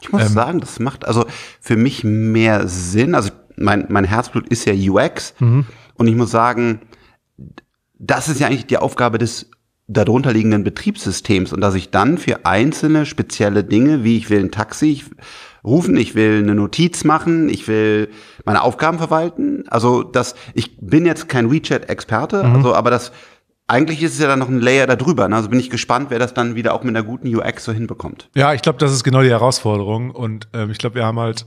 Ich 0.00 0.12
muss 0.12 0.22
ähm, 0.22 0.28
sagen, 0.28 0.60
das 0.60 0.78
macht 0.80 1.06
also 1.06 1.26
für 1.60 1.76
mich 1.76 2.04
mehr 2.04 2.66
Sinn. 2.68 3.14
Also 3.14 3.30
mein, 3.56 3.86
mein 3.88 4.04
Herzblut 4.04 4.48
ist 4.48 4.64
ja 4.66 4.74
UX. 4.74 5.34
Mhm. 5.38 5.66
Und 5.94 6.06
ich 6.08 6.14
muss 6.14 6.30
sagen, 6.30 6.80
das 7.98 8.28
ist 8.28 8.40
ja 8.40 8.48
eigentlich 8.48 8.66
die 8.66 8.78
Aufgabe 8.78 9.18
des 9.18 9.50
darunter 9.86 10.32
liegenden 10.32 10.64
Betriebssystems 10.64 11.52
und 11.52 11.60
dass 11.60 11.74
ich 11.74 11.90
dann 11.90 12.16
für 12.18 12.46
einzelne 12.46 13.04
spezielle 13.06 13.64
Dinge, 13.64 14.02
wie 14.02 14.16
ich 14.16 14.30
will 14.30 14.40
ein 14.40 14.50
Taxi 14.50 15.02
rufen, 15.62 15.96
ich 15.96 16.14
will 16.14 16.38
eine 16.42 16.54
Notiz 16.54 17.04
machen, 17.04 17.48
ich 17.48 17.68
will 17.68 18.08
meine 18.44 18.62
Aufgaben 18.62 18.98
verwalten. 18.98 19.64
Also 19.68 20.02
das, 20.02 20.34
ich 20.54 20.78
bin 20.80 21.06
jetzt 21.06 21.28
kein 21.28 21.50
WeChat-Experte, 21.50 22.44
mhm. 22.44 22.56
also 22.56 22.74
aber 22.74 22.90
das 22.90 23.12
eigentlich 23.66 24.02
ist 24.02 24.14
es 24.14 24.20
ja 24.20 24.26
dann 24.26 24.38
noch 24.38 24.48
ein 24.48 24.60
Layer 24.60 24.86
darüber. 24.86 25.26
Ne? 25.28 25.36
Also 25.36 25.48
bin 25.48 25.58
ich 25.58 25.70
gespannt, 25.70 26.08
wer 26.10 26.18
das 26.18 26.34
dann 26.34 26.54
wieder 26.54 26.74
auch 26.74 26.82
mit 26.82 26.94
einer 26.94 27.04
guten 27.04 27.34
UX 27.34 27.64
so 27.64 27.72
hinbekommt. 27.72 28.28
Ja, 28.34 28.52
ich 28.52 28.62
glaube, 28.62 28.78
das 28.78 28.92
ist 28.92 29.04
genau 29.04 29.22
die 29.22 29.30
Herausforderung. 29.30 30.10
Und 30.10 30.48
ähm, 30.52 30.70
ich 30.70 30.78
glaube, 30.78 30.96
wir 30.96 31.06
haben 31.06 31.18
halt 31.18 31.46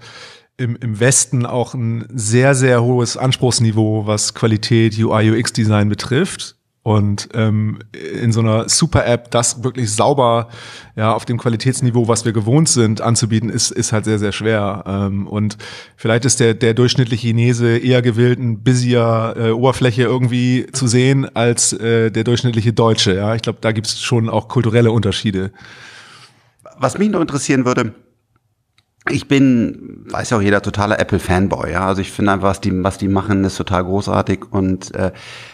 im, 0.58 0.76
im 0.78 1.00
Westen 1.00 1.46
auch 1.46 1.76
ein 1.76 2.08
sehr, 2.12 2.56
sehr 2.56 2.84
hohes 2.84 3.18
Anspruchsniveau, 3.18 4.08
was 4.08 4.34
Qualität, 4.34 4.98
UI, 4.98 5.32
UX-Design 5.32 5.90
betrifft. 5.90 6.57
Und 6.88 7.28
ähm, 7.34 7.80
in 7.92 8.32
so 8.32 8.40
einer 8.40 8.70
Super-App 8.70 9.30
das 9.30 9.62
wirklich 9.62 9.92
sauber 9.92 10.48
ja 10.96 11.12
auf 11.12 11.26
dem 11.26 11.38
Qualitätsniveau, 11.38 12.08
was 12.08 12.24
wir 12.24 12.32
gewohnt 12.32 12.70
sind, 12.70 13.02
anzubieten, 13.02 13.50
ist, 13.50 13.72
ist 13.72 13.92
halt 13.92 14.06
sehr, 14.06 14.20
sehr 14.20 14.32
schwer. 14.32 14.86
Ähm, 14.88 15.28
und 15.28 15.58
vielleicht 15.98 16.24
ist 16.24 16.40
der, 16.40 16.54
der 16.54 16.74
durchschnittliche 16.74 17.28
Chinese 17.28 17.78
eher 17.78 18.02
gewillt, 18.02 18.40
ein 18.40 18.64
busier 18.64 19.34
äh, 19.38 19.50
Oberfläche 19.50 20.04
irgendwie 20.04 20.66
zu 20.72 20.88
sehen, 20.88 21.28
als 21.36 21.74
äh, 21.74 22.10
der 22.10 22.24
durchschnittliche 22.24 22.72
Deutsche. 22.72 23.16
Ja, 23.16 23.36
Ich 23.36 23.42
glaube, 23.42 23.60
da 23.60 23.74
gibt 23.74 23.88
es 23.88 24.02
schon 24.02 24.30
auch 24.30 24.48
kulturelle 24.48 24.90
Unterschiede. 24.90 25.52
Was 26.80 26.98
mich 26.98 27.10
noch 27.10 27.20
interessieren 27.20 27.66
würde, 27.66 27.96
ich 29.10 29.28
bin, 29.28 30.06
weiß 30.10 30.30
ja 30.30 30.38
auch 30.38 30.42
jeder, 30.42 30.62
totaler 30.62 31.00
Apple-Fanboy. 31.00 31.72
Ja? 31.72 31.88
Also 31.88 32.02
ich 32.02 32.12
finde 32.12 32.34
einfach, 32.34 32.50
was 32.50 32.62
die, 32.62 32.84
was 32.84 32.98
die 32.98 33.08
machen, 33.08 33.44
ist 33.44 33.58
total 33.58 33.84
großartig. 33.84 34.52
Und 34.52 34.94
äh, 34.96 35.12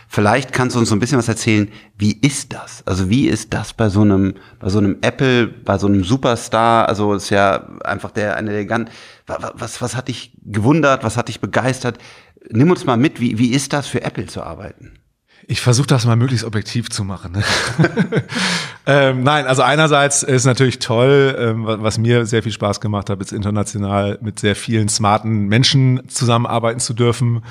vielleicht 0.07 0.53
kannst 0.53 0.75
du 0.75 0.79
uns 0.79 0.89
so 0.89 0.95
ein 0.95 0.99
bisschen 0.99 1.17
was 1.17 1.27
erzählen. 1.27 1.69
Wie 1.97 2.13
ist 2.13 2.53
das? 2.53 2.83
Also 2.85 3.09
wie 3.09 3.27
ist 3.27 3.53
das 3.53 3.73
bei 3.73 3.89
so 3.89 4.01
einem, 4.01 4.35
bei 4.59 4.69
so 4.69 4.79
einem 4.79 4.97
Apple, 5.01 5.47
bei 5.47 5.77
so 5.77 5.87
einem 5.87 6.03
Superstar? 6.03 6.87
Also 6.87 7.13
ist 7.13 7.29
ja 7.29 7.67
einfach 7.83 8.11
der 8.11 8.35
eine 8.37 8.51
der 8.51 8.65
ganz. 8.65 8.89
Was, 9.25 9.81
was 9.81 9.95
hat 9.95 10.09
dich 10.09 10.33
gewundert? 10.43 11.03
Was 11.03 11.15
hat 11.17 11.29
dich 11.29 11.39
begeistert? 11.39 11.97
Nimm 12.49 12.71
uns 12.71 12.85
mal 12.85 12.97
mit. 12.97 13.19
Wie, 13.21 13.37
wie 13.37 13.53
ist 13.53 13.71
das 13.73 13.87
für 13.87 14.03
Apple 14.03 14.25
zu 14.25 14.43
arbeiten? 14.43 14.99
Ich 15.47 15.61
versuche 15.61 15.87
das 15.87 16.05
mal 16.05 16.15
möglichst 16.15 16.45
objektiv 16.45 16.89
zu 16.89 17.03
machen. 17.03 17.33
Ne? 17.33 17.43
ähm, 18.85 19.23
nein, 19.23 19.45
also 19.45 19.61
einerseits 19.61 20.23
ist 20.23 20.45
natürlich 20.45 20.79
toll, 20.79 21.35
ähm, 21.37 21.65
was 21.65 21.97
mir 21.97 22.25
sehr 22.25 22.43
viel 22.43 22.51
Spaß 22.51 22.79
gemacht 22.79 23.09
hat, 23.09 23.19
jetzt 23.19 23.33
international 23.33 24.17
mit 24.21 24.39
sehr 24.39 24.55
vielen 24.55 24.89
smarten 24.89 25.47
Menschen 25.47 26.07
zusammenarbeiten 26.07 26.79
zu 26.79 26.93
dürfen 26.93 27.43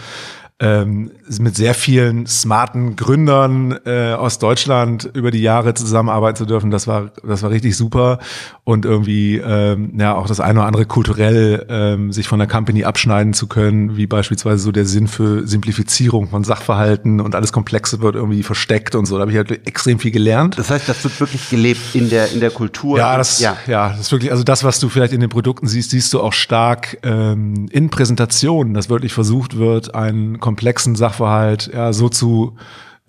ähm, 0.63 1.11
mit 1.41 1.57
sehr 1.57 1.75
vielen 1.75 2.27
smarten 2.27 2.95
Gründern 2.95 3.81
äh, 3.85 4.13
aus 4.13 4.39
Deutschland 4.39 5.11
über 5.13 5.33
die 5.33 5.43
Jahre 5.43 5.75
zusammenarbeiten 5.75 6.37
zu 6.37 6.47
dürfen, 6.47 6.71
das 6.71 6.87
war 6.87 7.11
das 7.27 7.43
war 7.43 7.51
richtig 7.51 7.77
super 7.77 8.21
und 8.63 8.85
irgendwie 8.85 9.39
ähm, 9.39 9.95
ja 9.99 10.15
auch 10.15 10.29
das 10.29 10.39
eine 10.39 10.61
oder 10.61 10.69
andere 10.69 10.87
kulturell 10.87 11.67
ähm, 11.69 12.13
sich 12.13 12.29
von 12.29 12.39
der 12.39 12.47
Company 12.47 12.85
abschneiden 12.85 13.33
zu 13.33 13.49
können, 13.49 13.97
wie 13.97 14.07
beispielsweise 14.07 14.63
so 14.63 14.71
der 14.71 14.87
Sinn 14.87 15.09
für 15.09 15.49
Simplifizierung 15.49 16.29
von 16.29 16.45
Sachverhalten 16.45 17.21
und 17.21 17.35
alles 17.35 17.51
Komplexe 17.53 18.01
wird 18.01 18.15
irgendwie 18.15 18.45
versteckt 18.45 18.95
und 18.95 19.07
so. 19.07 19.17
Da 19.17 19.23
habe 19.23 19.33
ich 19.33 19.39
halt 19.39 19.67
extrem 19.67 19.99
viel 19.99 20.13
gelernt. 20.13 20.59
Das 20.59 20.71
heißt, 20.71 20.89
das 20.89 21.03
wird 21.03 21.19
wirklich 21.19 21.51
gelebt 21.51 21.95
in 21.95 22.09
der 22.09 22.31
in 22.31 22.39
der 22.39 22.51
Kultur. 22.51 22.99
Ja, 22.99 23.17
das 23.17 23.41
ja, 23.41 23.57
ja 23.67 23.89
das 23.89 24.01
ist 24.01 24.13
wirklich 24.13 24.31
also 24.31 24.45
das, 24.45 24.63
was 24.63 24.79
du 24.79 24.89
vielleicht 24.89 25.13
in 25.13 25.21
den 25.21 25.31
Produkten 25.31 25.67
siehst, 25.67 25.91
siehst 25.91 26.13
du 26.13 26.21
auch 26.21 26.33
stark 26.33 26.99
ähm, 27.03 27.67
in 27.73 27.91
Präsentationen, 27.91 28.75
dass 28.75 28.89
wirklich 28.89 29.13
versucht 29.13 29.57
wird, 29.57 29.97
einen 29.97 30.39
komplexen 30.53 30.95
Sachverhalt 30.97 31.71
ja 31.73 31.93
so 31.93 32.09
zu 32.09 32.57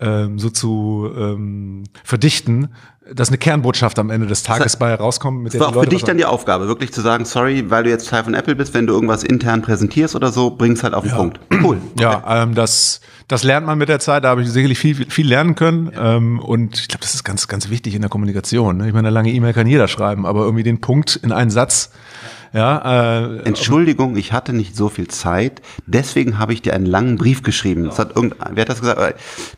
ähm, 0.00 0.38
so 0.38 0.50
zu 0.50 1.08
ähm, 1.16 1.84
verdichten, 2.02 2.68
dass 3.12 3.28
eine 3.28 3.38
Kernbotschaft 3.38 3.98
am 3.98 4.10
Ende 4.10 4.26
des 4.26 4.42
Tages 4.42 4.72
das 4.72 4.78
bei 4.78 4.90
herauskommt. 4.90 5.42
Mit 5.42 5.52
der 5.52 5.60
war 5.60 5.68
auch 5.68 5.74
Leute 5.74 5.90
für 5.90 5.96
dich 5.96 6.04
dann 6.04 6.16
die 6.16 6.24
Aufgabe, 6.24 6.66
wirklich 6.66 6.92
zu 6.92 7.00
sagen, 7.00 7.24
sorry, 7.24 7.70
weil 7.70 7.84
du 7.84 7.90
jetzt 7.90 8.08
Teil 8.08 8.24
von 8.24 8.34
Apple 8.34 8.56
bist, 8.56 8.74
wenn 8.74 8.86
du 8.86 8.94
irgendwas 8.94 9.22
intern 9.22 9.62
präsentierst 9.62 10.16
oder 10.16 10.32
so, 10.32 10.50
bring's 10.50 10.82
halt 10.82 10.94
auf 10.94 11.04
den 11.04 11.10
ja. 11.10 11.16
Punkt. 11.16 11.40
Cool. 11.62 11.76
Okay. 11.76 11.80
Ja, 12.00 12.42
ähm, 12.42 12.54
das, 12.54 13.00
das 13.28 13.44
lernt 13.44 13.66
man 13.66 13.78
mit 13.78 13.88
der 13.88 14.00
Zeit, 14.00 14.24
da 14.24 14.30
habe 14.30 14.42
ich 14.42 14.50
sicherlich 14.50 14.78
viel, 14.78 15.08
viel 15.08 15.28
lernen 15.28 15.54
können. 15.54 15.92
Ja. 15.94 16.16
Ähm, 16.16 16.40
und 16.40 16.80
ich 16.80 16.88
glaube, 16.88 17.02
das 17.02 17.14
ist 17.14 17.24
ganz, 17.24 17.46
ganz 17.46 17.70
wichtig 17.70 17.94
in 17.94 18.00
der 18.00 18.10
Kommunikation. 18.10 18.78
Ne? 18.78 18.88
Ich 18.88 18.94
meine, 18.94 19.08
eine 19.08 19.14
lange 19.14 19.30
E-Mail 19.30 19.52
kann 19.52 19.66
jeder 19.66 19.86
schreiben, 19.86 20.26
aber 20.26 20.42
irgendwie 20.44 20.64
den 20.64 20.80
Punkt 20.80 21.16
in 21.16 21.30
einen 21.30 21.50
Satz 21.50 21.90
ja, 21.92 22.28
äh, 22.54 23.42
Entschuldigung, 23.42 24.16
ich 24.16 24.32
hatte 24.32 24.52
nicht 24.52 24.76
so 24.76 24.88
viel 24.88 25.08
Zeit, 25.08 25.60
deswegen 25.86 26.38
habe 26.38 26.52
ich 26.52 26.62
dir 26.62 26.72
einen 26.72 26.86
langen 26.86 27.16
Brief 27.16 27.42
geschrieben. 27.42 27.84
Das 27.84 27.98
hat 27.98 28.14
irgend, 28.14 28.36
wer 28.52 28.62
hat 28.62 28.68
das 28.68 28.80
gesagt? 28.80 29.00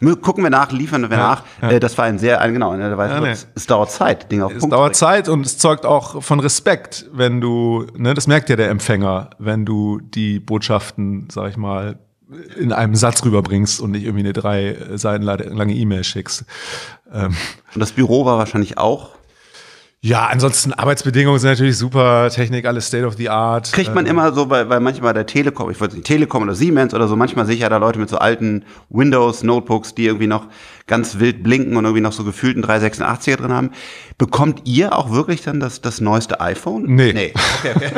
Äh, 0.00 0.17
gucken 0.17 0.43
wir 0.43 0.50
nach, 0.50 0.73
liefern 0.73 1.03
wir 1.03 1.11
ja, 1.11 1.17
nach. 1.17 1.43
Ja. 1.61 1.73
Äh, 1.73 1.81
das 1.81 1.99
war 1.99 2.07
ein 2.07 2.19
sehr, 2.19 2.41
ein, 2.41 2.55
genau, 2.55 2.75
der 2.75 2.97
weiß, 2.97 3.11
ja, 3.11 3.21
nee. 3.21 3.31
es, 3.33 3.49
es, 3.55 3.67
dauert 3.67 3.91
Zeit, 3.91 4.33
Dinge 4.33 4.47
auf 4.47 4.53
Es 4.53 4.61
Punkt 4.61 4.73
dauert 4.73 4.93
bringen. 4.93 4.95
Zeit 4.95 5.29
und 5.29 5.45
es 5.45 5.59
zeugt 5.59 5.85
auch 5.85 6.23
von 6.23 6.41
Respekt, 6.41 7.05
wenn 7.12 7.43
du, 7.43 7.85
ne, 7.97 8.15
das 8.15 8.26
merkt 8.26 8.49
ja 8.49 8.57
der 8.57 8.71
Empfänger, 8.71 9.29
wenn 9.38 9.67
du 9.67 10.00
die 10.00 10.41
Botschaften, 10.41 11.29
sag 11.31 11.50
ich 11.50 11.59
mal, 11.59 11.99
in 12.59 12.73
einem 12.73 12.95
Satz 12.95 13.25
rüberbringst 13.25 13.79
und 13.81 13.91
nicht 13.93 14.05
irgendwie 14.05 14.25
eine 14.25 14.33
drei 14.33 14.76
Seiten 14.95 15.23
lange 15.23 15.75
E-Mail 15.75 16.03
schickst. 16.03 16.45
Ähm. 17.12 17.37
Und 17.75 17.81
das 17.81 17.93
Büro 17.93 18.25
war 18.25 18.38
wahrscheinlich 18.38 18.79
auch 18.79 19.15
Ja, 20.03 20.26
ansonsten 20.26 20.73
Arbeitsbedingungen 20.73 21.41
sind 21.41 21.50
natürlich 21.50 21.79
super, 21.79 22.29
Technik, 22.31 22.65
alles 22.67 22.87
State 22.87 23.05
of 23.05 23.15
the 23.15 23.29
Art. 23.29 23.73
Kriegt 23.73 23.95
man 23.95 24.05
Ähm, 24.05 24.12
immer 24.12 24.33
so, 24.33 24.49
weil, 24.50 24.69
weil 24.69 24.79
manchmal 24.79 25.15
der 25.15 25.26
Telekom, 25.26 25.71
ich 25.71 25.81
wollte 25.81 25.97
nicht 25.97 26.07
Telekom 26.07 26.43
oder 26.45 26.55
Siemens 26.55 26.95
oder 26.95 27.09
so, 27.09 27.17
manchmal 27.17 27.45
sehe 27.47 27.55
ich 27.57 27.62
ja 27.62 27.69
da 27.69 27.79
Leute 27.79 27.99
mit 27.99 28.09
so 28.09 28.19
alten 28.19 28.65
Windows-Notebooks, 28.91 29.95
die 29.95 30.07
irgendwie 30.07 30.29
noch 30.29 30.47
ganz 30.87 31.19
wild 31.19 31.43
blinken 31.43 31.76
und 31.76 31.85
irgendwie 31.85 32.02
noch 32.02 32.12
so 32.12 32.23
gefühlten 32.25 32.64
386er 32.64 33.37
drin 33.37 33.52
haben. 33.52 33.71
Bekommt 34.19 34.62
ihr 34.64 34.97
auch 34.97 35.11
wirklich 35.11 35.43
dann 35.43 35.59
das, 35.59 35.81
das 35.81 36.00
neueste 36.00 36.40
iPhone? 36.40 36.85
Nee. 36.87 37.12
Nee. 37.12 37.35
Okay, 37.59 37.73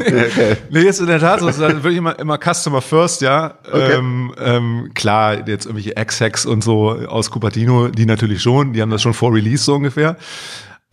okay. 0.00 0.26
okay. 0.26 0.56
Nee, 0.70 0.80
ist 0.88 1.00
in 1.00 1.06
der 1.06 1.20
Tat 1.20 1.40
so. 1.40 1.48
Es 1.48 1.56
ist 1.56 1.62
halt 1.62 1.76
wirklich 1.76 1.98
immer, 1.98 2.18
immer 2.18 2.38
Customer 2.38 2.82
First, 2.82 3.20
ja. 3.20 3.54
Okay. 3.66 3.94
Ähm, 3.94 4.34
ähm, 4.38 4.90
klar, 4.94 5.46
jetzt 5.48 5.66
irgendwelche 5.66 5.94
X-Hacks 5.96 6.46
und 6.46 6.64
so 6.64 6.90
aus 6.90 7.30
Cupertino, 7.30 7.88
die 7.88 8.06
natürlich 8.06 8.42
schon, 8.42 8.72
die 8.72 8.82
haben 8.82 8.90
das 8.90 9.02
schon 9.02 9.14
vor 9.14 9.32
Release 9.32 9.62
so 9.62 9.74
ungefähr. 9.74 10.16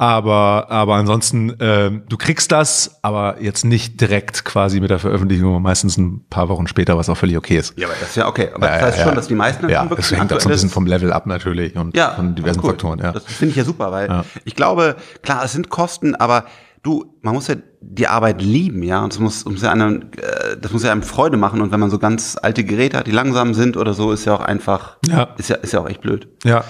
Aber, 0.01 0.67
aber 0.71 0.95
ansonsten, 0.95 1.53
ähm, 1.59 2.03
du 2.07 2.15
kriegst 2.15 2.53
das, 2.53 2.99
aber 3.01 3.41
jetzt 3.41 3.65
nicht 3.65 3.99
direkt 3.99 4.45
quasi 4.45 4.79
mit 4.79 4.89
der 4.89 4.97
Veröffentlichung, 4.97 5.61
meistens 5.61 5.97
ein 5.97 6.25
paar 6.29 6.47
Wochen 6.47 6.67
später, 6.67 6.95
was 6.97 7.09
auch 7.09 7.17
völlig 7.17 7.35
okay 7.35 7.57
ist. 7.57 7.77
Ja, 7.77 7.85
aber 7.87 7.97
das 7.99 8.11
ist 8.11 8.15
ja 8.15 8.25
okay. 8.27 8.47
Aber 8.55 8.65
das 8.65 8.79
Ja, 8.79 8.87
heißt 8.87 8.97
ja, 8.99 9.03
schon, 9.03 9.15
dass 9.15 9.27
die 9.27 9.35
meisten 9.35 9.61
dann 9.63 9.71
Ja, 9.71 9.79
schon 9.81 9.89
wirklich 9.89 10.07
das 10.09 10.17
hängt 10.17 10.31
auch 10.31 10.39
so 10.39 10.47
ein 10.47 10.53
bisschen 10.53 10.69
vom 10.69 10.87
Level 10.87 11.11
ab 11.11 11.25
natürlich 11.27 11.75
und 11.75 11.97
ja, 11.97 12.11
von 12.11 12.33
diversen 12.33 12.61
cool. 12.63 12.69
Faktoren, 12.69 12.99
ja. 12.99 13.11
Das 13.11 13.25
finde 13.25 13.51
ich 13.51 13.57
ja 13.57 13.65
super, 13.65 13.91
weil 13.91 14.07
Ja. 14.07 14.23
ich 14.45 14.55
glaube, 14.55 14.95
klar, 15.21 15.43
es 15.43 15.51
sind 15.51 15.69
Kosten, 15.69 16.15
aber 16.15 16.45
du, 16.81 17.17
man 17.21 17.33
muss 17.33 17.47
ja 17.49 17.55
die 17.81 18.07
Arbeit 18.07 18.41
lieben, 18.41 18.83
ja, 18.83 19.03
und 19.03 19.11
es 19.11 19.19
muss, 19.19 19.43
muss 19.43 19.61
ja 19.63 19.71
einem, 19.73 20.03
äh, 20.15 20.55
das 20.61 20.71
muss 20.71 20.83
ja 20.83 20.93
einem 20.93 21.03
Freude 21.03 21.35
machen 21.35 21.59
und 21.59 21.73
wenn 21.73 21.79
man 21.81 21.89
so 21.89 21.99
ganz 21.99 22.37
alte 22.41 22.63
Geräte 22.63 22.97
hat, 22.99 23.07
die 23.07 23.11
langsam 23.11 23.53
sind 23.53 23.75
oder 23.75 23.93
so, 23.93 24.13
ist 24.13 24.23
ja 24.23 24.33
auch 24.33 24.39
einfach, 24.41 24.95
Ja. 25.09 25.27
ist 25.37 25.49
ja, 25.49 25.57
ist 25.57 25.73
ja 25.73 25.81
auch 25.81 25.89
echt 25.89 25.99
blöd. 25.99 26.29
Ja. 26.45 26.63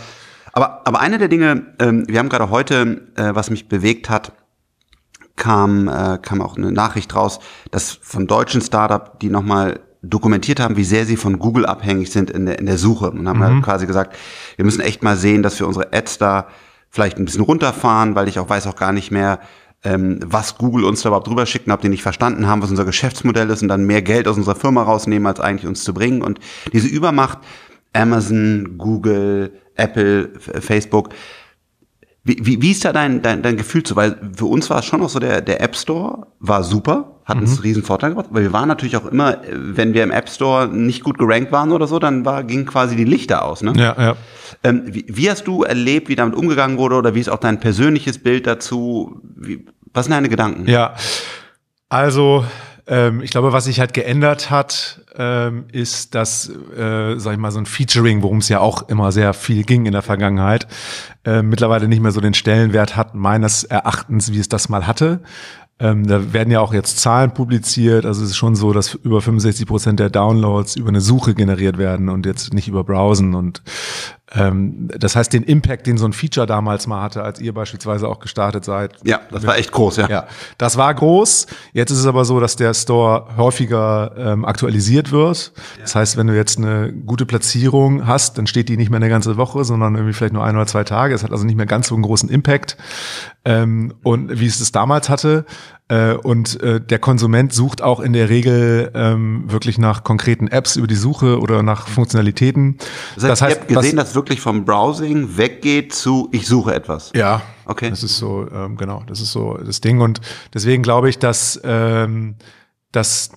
Aber, 0.53 0.81
aber 0.85 0.99
eine 0.99 1.17
der 1.17 1.27
Dinge, 1.27 1.73
ähm, 1.79 2.05
wir 2.07 2.19
haben 2.19 2.29
gerade 2.29 2.49
heute, 2.49 3.07
äh, 3.15 3.35
was 3.35 3.49
mich 3.49 3.67
bewegt 3.67 4.09
hat, 4.09 4.33
kam, 5.35 5.87
äh, 5.87 6.17
kam 6.21 6.41
auch 6.41 6.57
eine 6.57 6.71
Nachricht 6.71 7.15
raus, 7.15 7.39
dass 7.71 7.91
von 7.91 8.27
deutschen 8.27 8.61
Startup, 8.61 9.19
die 9.19 9.29
nochmal 9.29 9.79
dokumentiert 10.01 10.59
haben, 10.59 10.77
wie 10.77 10.83
sehr 10.83 11.05
sie 11.05 11.17
von 11.17 11.39
Google 11.39 11.65
abhängig 11.65 12.11
sind 12.11 12.29
in 12.29 12.45
der, 12.45 12.59
in 12.59 12.65
der 12.65 12.77
Suche. 12.77 13.11
Und 13.11 13.27
haben 13.27 13.43
halt 13.43 13.63
quasi 13.63 13.85
gesagt, 13.85 14.15
wir 14.55 14.65
müssen 14.65 14.81
echt 14.81 15.03
mal 15.03 15.17
sehen, 15.17 15.43
dass 15.43 15.59
wir 15.59 15.67
unsere 15.67 15.91
Ads 15.93 16.19
da 16.19 16.47
vielleicht 16.89 17.17
ein 17.17 17.25
bisschen 17.25 17.41
runterfahren, 17.41 18.15
weil 18.15 18.27
ich 18.27 18.39
auch 18.39 18.49
weiß 18.49 18.67
auch 18.67 18.75
gar 18.75 18.93
nicht 18.93 19.11
mehr, 19.11 19.39
ähm, 19.83 20.19
was 20.25 20.57
Google 20.57 20.85
uns 20.85 21.01
da 21.01 21.09
überhaupt 21.09 21.27
drüber 21.27 21.45
schickt 21.45 21.67
und 21.67 21.73
ob 21.73 21.81
die 21.81 21.89
nicht 21.89 22.03
verstanden 22.03 22.47
haben, 22.47 22.61
was 22.61 22.69
unser 22.69 22.85
Geschäftsmodell 22.85 23.49
ist 23.49 23.61
und 23.61 23.67
dann 23.67 23.85
mehr 23.85 24.01
Geld 24.01 24.27
aus 24.27 24.37
unserer 24.37 24.55
Firma 24.55 24.83
rausnehmen, 24.83 25.27
als 25.27 25.39
eigentlich 25.39 25.67
uns 25.67 25.83
zu 25.83 25.93
bringen. 25.93 26.21
Und 26.21 26.39
diese 26.73 26.87
Übermacht, 26.87 27.39
Amazon, 27.93 28.77
Google, 28.77 29.53
Apple, 29.79 30.29
Facebook, 30.39 31.09
wie, 32.23 32.37
wie, 32.41 32.61
wie 32.61 32.71
ist 32.71 32.85
da 32.85 32.93
dein, 32.93 33.21
dein, 33.21 33.41
dein 33.41 33.57
Gefühl 33.57 33.83
zu? 33.83 33.95
Weil 33.95 34.17
für 34.35 34.45
uns 34.45 34.69
war 34.69 34.79
es 34.79 34.85
schon 34.85 34.99
noch 34.99 35.09
so, 35.09 35.19
der, 35.19 35.41
der 35.41 35.61
App 35.61 35.75
Store 35.75 36.27
war 36.39 36.63
super, 36.63 37.15
hat 37.25 37.37
uns 37.37 37.53
einen 37.53 37.61
riesen 37.61 37.83
Vorteil 37.83 38.11
gebracht, 38.11 38.27
weil 38.31 38.43
wir 38.43 38.53
waren 38.53 38.67
natürlich 38.67 38.97
auch 38.97 39.05
immer, 39.05 39.37
wenn 39.51 39.93
wir 39.93 40.03
im 40.03 40.11
App 40.11 40.29
Store 40.29 40.67
nicht 40.67 41.03
gut 41.03 41.17
gerankt 41.17 41.51
waren 41.51 41.71
oder 41.71 41.87
so, 41.87 41.97
dann 41.97 42.25
war, 42.25 42.43
ging 42.43 42.65
quasi 42.65 42.95
die 42.95 43.03
Lichter 43.05 43.45
aus. 43.45 43.63
Ne? 43.63 43.73
Ja, 43.77 43.95
ja. 43.97 44.15
Ähm, 44.63 44.83
wie, 44.87 45.05
wie 45.07 45.29
hast 45.29 45.45
du 45.47 45.63
erlebt, 45.63 46.09
wie 46.09 46.15
damit 46.15 46.35
umgegangen 46.35 46.77
wurde 46.77 46.95
oder 46.95 47.15
wie 47.15 47.19
ist 47.19 47.29
auch 47.29 47.39
dein 47.39 47.59
persönliches 47.59 48.19
Bild 48.19 48.45
dazu? 48.47 49.21
Wie, 49.23 49.65
was 49.93 50.05
sind 50.05 50.13
deine 50.13 50.29
Gedanken? 50.29 50.67
Ja, 50.67 50.95
also 51.87 52.43
ähm, 52.89 53.21
ich 53.21 53.29
glaube, 53.29 53.53
was 53.53 53.65
sich 53.65 53.79
halt 53.79 53.93
geändert 53.93 54.49
hat, 54.49 55.01
ähm, 55.15 55.65
ist, 55.71 56.15
dass, 56.15 56.49
äh, 56.49 57.17
sag 57.17 57.33
ich 57.33 57.39
mal, 57.39 57.51
so 57.51 57.59
ein 57.59 57.67
Featuring, 57.67 58.23
worum 58.23 58.39
es 58.39 58.49
ja 58.49 58.59
auch 58.59 58.89
immer 58.89 59.11
sehr 59.11 59.33
viel 59.33 59.63
ging 59.63 59.85
in 59.85 59.91
der 59.91 60.01
Vergangenheit, 60.01 60.67
äh, 61.23 61.43
mittlerweile 61.43 61.87
nicht 61.87 62.01
mehr 62.01 62.11
so 62.11 62.19
den 62.19 62.33
Stellenwert 62.33 62.95
hat, 62.95 63.13
meines 63.13 63.63
Erachtens, 63.63 64.33
wie 64.33 64.39
es 64.39 64.49
das 64.49 64.69
mal 64.69 64.87
hatte. 64.87 65.21
Ähm, 65.81 66.05
da 66.07 66.33
werden 66.33 66.51
ja 66.51 66.59
auch 66.59 66.73
jetzt 66.73 66.99
Zahlen 66.99 67.31
publiziert. 67.31 68.05
Also 68.05 68.23
es 68.23 68.31
ist 68.31 68.37
schon 68.37 68.55
so, 68.55 68.73
dass 68.73 68.95
über 68.95 69.21
65 69.21 69.65
Prozent 69.65 69.99
der 69.99 70.09
Downloads 70.09 70.75
über 70.75 70.89
eine 70.89 70.99
Suche 70.99 71.35
generiert 71.35 71.77
werden 71.77 72.09
und 72.09 72.25
jetzt 72.25 72.53
nicht 72.53 72.67
über 72.67 72.83
Browsen. 72.83 73.33
Und 73.33 73.61
das 74.31 75.15
heißt, 75.15 75.33
den 75.33 75.43
Impact, 75.43 75.87
den 75.87 75.97
so 75.97 76.05
ein 76.05 76.13
Feature 76.13 76.45
damals 76.45 76.85
mal 76.85 77.01
hatte, 77.01 77.23
als 77.23 77.39
ihr 77.39 77.51
beispielsweise 77.51 78.07
auch 78.07 78.19
gestartet 78.19 78.63
seid, 78.63 78.93
Ja, 79.03 79.21
das 79.31 79.45
war 79.45 79.57
echt 79.57 79.71
groß, 79.71 79.97
ja. 79.97 80.07
ja, 80.07 80.27
das 80.59 80.77
war 80.77 80.93
groß. 80.93 81.47
Jetzt 81.73 81.89
ist 81.89 81.99
es 81.99 82.05
aber 82.05 82.25
so, 82.25 82.39
dass 82.39 82.55
der 82.55 82.75
Store 82.75 83.25
häufiger 83.37 84.11
ähm, 84.17 84.45
aktualisiert 84.45 85.11
wird. 85.11 85.51
Das 85.81 85.95
heißt, 85.95 86.17
wenn 86.17 86.27
du 86.27 86.35
jetzt 86.35 86.59
eine 86.59 86.93
gute 86.93 87.25
Platzierung 87.25 88.05
hast, 88.05 88.37
dann 88.37 88.45
steht 88.45 88.69
die 88.69 88.77
nicht 88.77 88.91
mehr 88.91 88.97
eine 88.97 89.09
ganze 89.09 89.35
Woche, 89.37 89.63
sondern 89.63 89.95
irgendwie 89.95 90.13
vielleicht 90.13 90.33
nur 90.33 90.43
ein 90.43 90.55
oder 90.55 90.67
zwei 90.67 90.83
Tage. 90.83 91.15
Es 91.15 91.23
hat 91.23 91.31
also 91.31 91.45
nicht 91.45 91.55
mehr 91.55 91.65
ganz 91.65 91.87
so 91.87 91.95
einen 91.95 92.03
großen 92.03 92.29
Impact, 92.29 92.77
ähm, 93.45 93.93
und 94.03 94.39
wie 94.39 94.45
es 94.45 94.59
es 94.59 94.71
damals 94.71 95.09
hatte. 95.09 95.45
Äh, 95.87 96.13
und 96.13 96.61
äh, 96.61 96.79
der 96.79 96.99
Konsument 96.99 97.51
sucht 97.51 97.81
auch 97.81 97.99
in 97.99 98.13
der 98.13 98.29
Regel 98.29 98.91
ähm, 98.93 99.45
wirklich 99.47 99.77
nach 99.77 100.03
konkreten 100.03 100.47
Apps 100.47 100.75
über 100.75 100.85
die 100.85 100.95
Suche 100.95 101.39
oder 101.39 101.63
nach 101.63 101.87
Funktionalitäten. 101.87 102.77
Das 103.15 103.41
heißt, 103.41 103.41
ihr 103.41 103.59
habt 103.61 103.67
gesehen, 103.67 103.97
dass 103.97 104.13
wirklich 104.13 104.39
vom 104.39 104.65
Browsing 104.65 105.37
weggeht 105.37 105.93
zu 105.93 106.29
ich 106.31 106.47
suche 106.47 106.75
etwas. 106.75 107.11
Ja, 107.15 107.41
Okay. 107.69 107.91
Das 107.91 108.01
ist 108.01 108.17
so, 108.17 108.47
ähm, 108.51 108.77
genau, 108.77 109.03
das 109.05 109.21
ist 109.21 109.31
so 109.31 109.55
das 109.63 109.79
Ding. 109.79 110.01
Und 110.01 110.21
deswegen 110.55 110.81
glaube 110.81 111.07
ich, 111.07 111.19
dass, 111.19 111.61
ähm, 111.63 112.35
dass, 112.91 113.29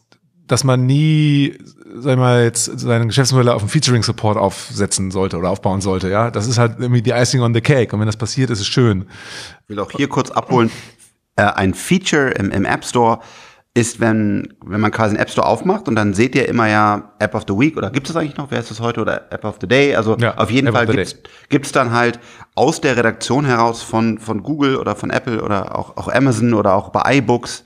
dass 0.53 0.65
man 0.65 0.85
nie, 0.85 1.57
sag 1.95 2.13
ich 2.13 2.19
mal, 2.19 2.45
jetzt 2.45 2.67
seine 2.79 3.07
Geschäftsmodelle 3.07 3.55
auf 3.55 3.63
einen 3.63 3.71
Featuring-Support 3.71 4.37
aufsetzen 4.37 5.11
sollte 5.11 5.39
oder 5.39 5.49
aufbauen 5.49 5.81
sollte. 5.81 6.11
Ja, 6.11 6.31
das 6.31 6.47
ist 6.47 6.59
halt 6.59 6.77
irgendwie 6.79 7.01
die 7.01 7.11
Icing 7.11 7.41
on 7.41 7.55
the 7.55 7.63
cake. 7.63 7.95
Und 7.95 8.01
wenn 8.01 8.07
das 8.07 8.19
passiert, 8.19 8.51
ist 8.51 8.61
es 8.61 8.67
schön. 8.67 9.07
Ich 9.63 9.71
will 9.71 9.81
auch 9.81 9.91
hier 9.91 10.09
kurz 10.09 10.31
abholen. 10.31 10.71
Äh, 11.37 11.45
ein 11.45 11.73
Feature 11.73 12.33
im, 12.33 12.51
im 12.51 12.67
App 12.67 12.85
Store 12.85 13.21
ist, 13.75 14.01
wenn, 14.01 14.55
wenn 14.65 14.81
man 14.81 14.91
quasi 14.91 15.15
einen 15.15 15.23
App 15.23 15.31
Store 15.31 15.47
aufmacht 15.47 15.89
und 15.89 15.97
dann 15.97 16.13
seht 16.13 16.35
ihr 16.35 16.47
immer 16.47 16.69
ja 16.69 17.13
App 17.19 17.35
of 17.35 17.45
the 17.49 17.55
Week 17.55 17.77
oder 17.77 17.91
gibt 17.91 18.09
es 18.09 18.15
eigentlich 18.15 18.37
noch, 18.37 18.51
wer 18.51 18.61
ist 18.61 18.71
das 18.71 18.81
heute? 18.81 19.01
Oder 19.01 19.33
App 19.33 19.45
of 19.45 19.57
the 19.63 19.67
Day? 19.67 19.97
Also 19.97 20.17
Ja, 20.19 20.37
auf 20.37 20.51
jeden 20.51 20.67
App 20.67 20.75
Fall 20.75 20.87
gibt's 20.87 21.17
gibt's 21.49 21.73
dann 21.73 21.91
halt 21.91 22.21
aus 22.55 22.83
der 22.83 22.99
Redaktion 22.99 23.47
heraus 23.47 23.83
von, 23.83 24.19
von 24.19 24.43
Google 24.43 24.77
oder 24.77 24.95
von 24.95 25.09
Apple 25.09 25.43
oder 25.43 25.79
auch, 25.79 25.97
auch 25.97 26.09
Amazon 26.09 26.53
oder 26.53 26.75
auch 26.75 26.91
bei 26.91 27.19
iBooks 27.19 27.65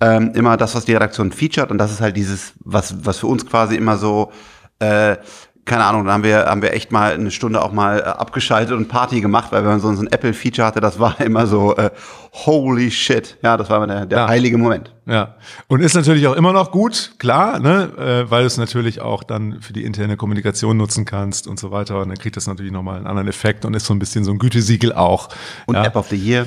ähm, 0.00 0.32
immer 0.34 0.56
das, 0.56 0.74
was 0.74 0.86
die 0.86 0.94
Redaktion 0.94 1.30
featured. 1.30 1.70
Und 1.70 1.78
das 1.78 1.92
ist 1.92 2.00
halt 2.00 2.16
dieses, 2.16 2.54
was, 2.60 3.06
was 3.06 3.18
für 3.18 3.28
uns 3.28 3.46
quasi 3.46 3.76
immer 3.76 3.96
so 3.96 4.32
äh, 4.80 5.16
keine 5.64 5.84
Ahnung, 5.84 6.04
da 6.04 6.12
haben 6.12 6.22
wir, 6.24 6.46
haben 6.46 6.60
wir 6.62 6.72
echt 6.74 6.92
mal 6.92 7.12
eine 7.14 7.30
Stunde 7.30 7.62
auch 7.62 7.72
mal 7.72 7.98
äh, 8.00 8.02
abgeschaltet 8.02 8.76
und 8.76 8.88
Party 8.88 9.20
gemacht, 9.20 9.50
weil 9.52 9.62
wenn 9.62 9.70
man 9.70 9.80
so, 9.80 9.92
so 9.94 10.02
ein 10.02 10.12
Apple-Feature 10.12 10.66
hatte, 10.66 10.80
das 10.80 10.98
war 10.98 11.20
immer 11.24 11.46
so, 11.46 11.74
äh, 11.76 11.90
holy 12.32 12.90
shit. 12.90 13.36
Ja, 13.42 13.56
das 13.56 13.70
war 13.70 13.78
immer 13.78 13.86
der, 13.86 14.06
der 14.06 14.18
Ja. 14.18 14.28
heilige 14.28 14.58
Moment. 14.58 14.92
Ja, 15.06 15.34
und 15.68 15.80
ist 15.80 15.94
natürlich 15.94 16.26
auch 16.26 16.34
immer 16.34 16.52
noch 16.52 16.70
gut, 16.70 17.12
klar, 17.18 17.58
ne, 17.60 17.90
äh, 17.98 18.30
weil 18.30 18.42
du 18.42 18.46
es 18.46 18.56
natürlich 18.56 19.00
auch 19.00 19.22
dann 19.22 19.60
für 19.60 19.72
die 19.72 19.84
interne 19.84 20.16
Kommunikation 20.16 20.76
nutzen 20.76 21.04
kannst 21.04 21.46
und 21.46 21.58
so 21.58 21.70
weiter. 21.70 22.00
Und 22.00 22.08
dann 22.08 22.18
kriegt 22.18 22.36
das 22.36 22.46
natürlich 22.46 22.72
nochmal 22.72 22.96
einen 22.96 23.06
anderen 23.06 23.28
Effekt 23.28 23.64
und 23.64 23.74
ist 23.74 23.86
so 23.86 23.94
ein 23.94 23.98
bisschen 23.98 24.24
so 24.24 24.32
ein 24.32 24.38
Gütesiegel 24.38 24.92
auch. 24.92 25.28
Und 25.66 25.74
ja. 25.76 25.84
App 25.84 25.96
of 25.96 26.08
the 26.08 26.16
Year. 26.16 26.46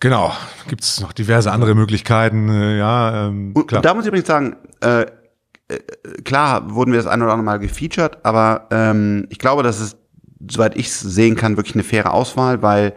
Genau, 0.00 0.32
gibt 0.66 0.82
es 0.82 1.00
noch 1.00 1.12
diverse 1.12 1.52
andere 1.52 1.76
Möglichkeiten, 1.76 2.48
äh, 2.48 2.76
ja, 2.78 3.26
ähm, 3.28 3.52
Und, 3.54 3.68
klar. 3.68 3.78
und 3.78 3.84
da 3.84 3.94
muss 3.94 4.02
ich 4.04 4.08
übrigens 4.08 4.26
sagen, 4.26 4.56
äh, 4.80 5.06
klar 6.32 6.74
wurden 6.74 6.92
wir 6.92 6.98
das 6.98 7.06
ein 7.06 7.20
oder 7.20 7.32
andere 7.32 7.44
Mal 7.44 7.58
gefeatured, 7.58 8.16
aber 8.22 8.66
ähm, 8.70 9.26
ich 9.28 9.38
glaube, 9.38 9.62
dass 9.62 9.80
es, 9.80 9.98
soweit 10.50 10.78
ich 10.78 10.86
es 10.86 10.98
sehen 10.98 11.36
kann, 11.36 11.58
wirklich 11.58 11.74
eine 11.74 11.84
faire 11.84 12.14
Auswahl, 12.14 12.62
weil 12.62 12.94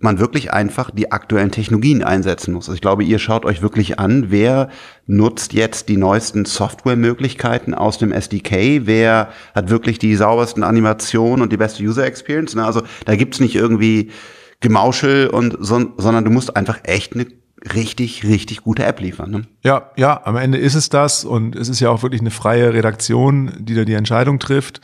man 0.00 0.18
wirklich 0.18 0.52
einfach 0.52 0.90
die 0.90 1.12
aktuellen 1.12 1.52
Technologien 1.52 2.02
einsetzen 2.02 2.52
muss. 2.52 2.64
Also 2.64 2.74
ich 2.74 2.80
glaube, 2.80 3.04
ihr 3.04 3.20
schaut 3.20 3.44
euch 3.44 3.62
wirklich 3.62 4.00
an, 4.00 4.32
wer 4.32 4.68
nutzt 5.06 5.52
jetzt 5.52 5.90
die 5.90 5.96
neuesten 5.96 6.44
Softwaremöglichkeiten 6.44 7.72
aus 7.72 7.98
dem 7.98 8.10
SDK, 8.10 8.84
wer 8.84 9.28
hat 9.54 9.70
wirklich 9.70 10.00
die 10.00 10.16
saubersten 10.16 10.64
Animationen 10.64 11.40
und 11.40 11.52
die 11.52 11.56
beste 11.56 11.84
User 11.84 12.04
Experience. 12.04 12.56
Ne? 12.56 12.64
Also 12.64 12.82
da 13.04 13.14
gibt's 13.14 13.38
nicht 13.38 13.54
irgendwie 13.54 14.10
Gemauschel 14.58 15.28
und 15.28 15.56
son 15.60 15.92
sondern 15.98 16.24
du 16.24 16.32
musst 16.32 16.56
einfach 16.56 16.80
echt 16.82 17.14
eine 17.14 17.26
richtig, 17.74 18.24
richtig 18.24 18.62
gute 18.62 18.84
App 18.84 19.00
liefern. 19.00 19.30
Ne? 19.30 19.42
Ja, 19.62 19.90
ja, 19.96 20.20
am 20.24 20.36
Ende 20.36 20.58
ist 20.58 20.74
es 20.74 20.88
das 20.88 21.24
und 21.24 21.54
es 21.54 21.68
ist 21.68 21.80
ja 21.80 21.90
auch 21.90 22.02
wirklich 22.02 22.20
eine 22.20 22.30
freie 22.30 22.74
Redaktion, 22.74 23.52
die 23.58 23.74
da 23.74 23.84
die 23.84 23.94
Entscheidung 23.94 24.38
trifft. 24.38 24.80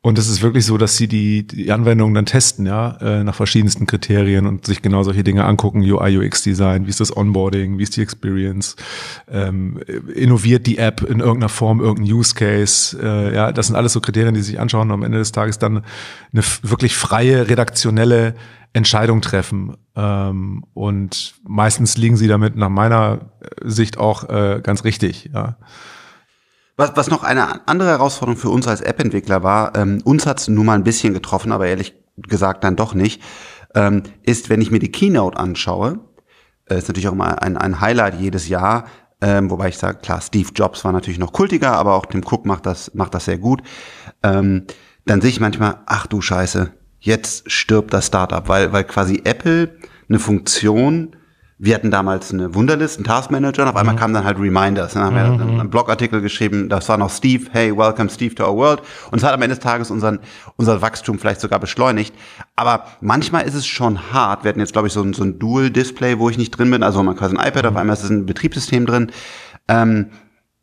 Und 0.00 0.18
es 0.18 0.28
ist 0.28 0.42
wirklich 0.42 0.66
so, 0.66 0.76
dass 0.76 0.98
sie 0.98 1.08
die, 1.08 1.46
die 1.46 1.72
Anwendung 1.72 2.12
dann 2.12 2.26
testen, 2.26 2.66
ja, 2.66 2.98
äh, 3.00 3.24
nach 3.24 3.34
verschiedensten 3.34 3.86
Kriterien 3.86 4.46
und 4.46 4.66
sich 4.66 4.82
genau 4.82 5.02
solche 5.02 5.24
Dinge 5.24 5.46
angucken, 5.46 5.80
UI, 5.80 6.18
UX-Design, 6.18 6.84
wie 6.84 6.90
ist 6.90 7.00
das 7.00 7.16
Onboarding, 7.16 7.78
wie 7.78 7.82
ist 7.84 7.96
die 7.96 8.02
Experience, 8.02 8.76
ähm, 9.30 9.80
innoviert 10.14 10.66
die 10.66 10.76
App 10.76 11.00
in 11.00 11.20
irgendeiner 11.20 11.48
Form, 11.48 11.80
irgendein 11.80 12.12
Use 12.12 12.34
Case, 12.34 12.98
äh, 13.02 13.34
ja, 13.34 13.50
das 13.50 13.68
sind 13.68 13.76
alles 13.76 13.94
so 13.94 14.02
Kriterien, 14.02 14.34
die 14.34 14.42
sich 14.42 14.60
anschauen 14.60 14.88
und 14.88 14.94
am 14.94 15.02
Ende 15.04 15.16
des 15.16 15.32
Tages 15.32 15.58
dann 15.58 15.82
eine 16.34 16.42
wirklich 16.62 16.96
freie, 16.96 17.48
redaktionelle 17.48 18.34
Entscheidung 18.74 19.22
treffen. 19.22 19.76
Ähm, 19.96 20.64
und 20.74 21.34
meistens 21.44 21.96
liegen 21.96 22.16
sie 22.16 22.28
damit 22.28 22.56
nach 22.56 22.68
meiner 22.68 23.32
Sicht 23.62 23.96
auch 23.96 24.28
äh, 24.28 24.60
ganz 24.62 24.84
richtig, 24.84 25.30
ja. 25.32 25.56
Was, 26.76 26.96
was 26.96 27.08
noch 27.08 27.22
eine 27.22 27.66
andere 27.68 27.90
Herausforderung 27.90 28.36
für 28.38 28.50
uns 28.50 28.66
als 28.66 28.80
App-Entwickler 28.80 29.42
war, 29.42 29.76
ähm, 29.76 30.02
uns 30.04 30.26
hat's 30.26 30.48
nun 30.48 30.66
mal 30.66 30.74
ein 30.74 30.84
bisschen 30.84 31.14
getroffen, 31.14 31.52
aber 31.52 31.68
ehrlich 31.68 31.94
gesagt 32.16 32.64
dann 32.64 32.76
doch 32.76 32.94
nicht. 32.94 33.22
ähm, 33.74 34.02
ist, 34.22 34.50
wenn 34.50 34.60
ich 34.60 34.70
mir 34.70 34.78
die 34.78 34.90
Keynote 34.90 35.38
anschaue, 35.38 36.00
äh, 36.66 36.78
ist 36.78 36.88
natürlich 36.88 37.08
auch 37.08 37.12
immer 37.12 37.42
ein, 37.42 37.56
ein 37.56 37.80
Highlight 37.80 38.20
jedes 38.20 38.48
Jahr, 38.48 38.86
ähm, 39.20 39.50
wobei 39.50 39.68
ich 39.68 39.78
sage, 39.78 39.98
klar, 39.98 40.20
Steve 40.20 40.50
Jobs 40.54 40.84
war 40.84 40.92
natürlich 40.92 41.18
noch 41.18 41.32
kultiger, 41.32 41.72
aber 41.72 41.94
auch 41.94 42.06
Tim 42.06 42.22
Cook 42.24 42.46
macht 42.46 42.66
das, 42.66 42.94
macht 42.94 43.14
das 43.14 43.26
sehr 43.26 43.38
gut. 43.38 43.62
Ähm, 44.22 44.66
dann 45.06 45.20
sehe 45.20 45.30
ich 45.30 45.40
manchmal, 45.40 45.78
ach 45.86 46.06
du 46.06 46.20
Scheiße, 46.20 46.72
jetzt 47.04 47.50
stirbt 47.50 47.92
das 47.92 48.06
Startup, 48.06 48.48
weil, 48.48 48.72
weil 48.72 48.84
quasi 48.84 49.22
Apple 49.24 49.70
eine 50.08 50.18
Funktion 50.18 51.16
wir 51.56 51.74
hatten 51.76 51.90
damals 51.92 52.32
eine 52.32 52.54
Wunderlist, 52.54 52.96
einen 52.96 53.04
Taskmanager 53.04 53.62
und 53.62 53.68
auf 53.68 53.76
einmal 53.76 53.94
mhm. 53.94 53.98
kamen 53.98 54.14
dann 54.14 54.24
halt 54.24 54.38
Reminders. 54.38 54.94
Dann 54.94 55.04
haben 55.04 55.16
wir 55.16 55.24
mhm. 55.24 55.60
einen 55.60 55.70
Blogartikel 55.70 56.20
geschrieben, 56.20 56.68
das 56.68 56.88
war 56.88 56.98
noch 56.98 57.10
Steve, 57.10 57.46
hey, 57.52 57.76
welcome 57.76 58.10
Steve 58.10 58.34
to 58.34 58.44
our 58.44 58.56
world. 58.56 58.82
Und 59.12 59.18
es 59.18 59.24
hat 59.24 59.32
am 59.32 59.40
Ende 59.40 59.54
des 59.54 59.62
Tages 59.62 59.90
unseren, 59.90 60.18
unser 60.56 60.82
Wachstum 60.82 61.18
vielleicht 61.18 61.40
sogar 61.40 61.60
beschleunigt. 61.60 62.12
Aber 62.56 62.86
manchmal 63.00 63.44
ist 63.44 63.54
es 63.54 63.66
schon 63.66 64.12
hart. 64.12 64.42
Wir 64.42 64.48
hatten 64.48 64.60
jetzt, 64.60 64.72
glaube 64.72 64.88
ich, 64.88 64.92
so 64.92 65.02
ein, 65.02 65.14
so 65.14 65.22
ein 65.22 65.38
Dual-Display, 65.38 66.18
wo 66.18 66.28
ich 66.28 66.38
nicht 66.38 66.50
drin 66.50 66.70
bin, 66.70 66.82
also 66.82 67.02
man 67.02 67.16
quasi 67.16 67.36
ein 67.36 67.46
iPad, 67.46 67.62
mhm. 67.62 67.68
auf 67.70 67.76
einmal 67.76 67.94
ist 67.94 68.04
es 68.04 68.10
ein 68.10 68.26
Betriebssystem 68.26 68.84
drin. 68.84 69.12
Ähm, 69.68 70.08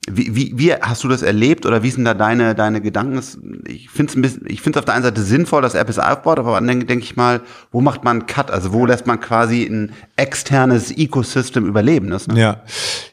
wie, 0.10 0.36
wie, 0.36 0.58
wie 0.58 0.74
hast 0.74 1.04
du 1.04 1.08
das 1.08 1.22
erlebt 1.22 1.66
oder 1.68 1.84
wie 1.84 1.92
sind 1.92 2.06
da 2.06 2.16
deine, 2.16 2.56
deine 2.56 2.82
Gedanken? 2.82 3.22
Ich 3.68 3.90
finde 3.92 4.12
es 4.12 4.16
ein 4.18 4.22
bisschen, 4.24 4.44
ich 4.48 4.62
finde 4.62 4.78
es 4.78 4.82
auf 4.82 4.86
der 4.86 4.96
einen 4.96 5.04
Seite 5.04 5.22
sinnvoll, 5.22 5.62
dass 5.62 5.76
Apple 5.76 5.92
es 5.92 6.00
aufbaut, 6.00 6.40
aber 6.40 6.54
dann 6.54 6.68
denke 6.68 6.86
denk 6.86 7.04
ich 7.04 7.16
mal, 7.16 7.42
wo 7.72 7.82
macht 7.82 8.04
man 8.04 8.18
einen 8.18 8.26
Cut? 8.26 8.50
Also 8.50 8.74
wo 8.74 8.88
lässt 8.88 9.06
man 9.06 9.20
quasi 9.20 9.64
ein 9.64 9.94
externes 10.16 10.92
Ecosystem 10.92 11.68
überleben? 11.68 12.10
Das, 12.10 12.28
ne? 12.28 12.40
Ja. 12.40 12.64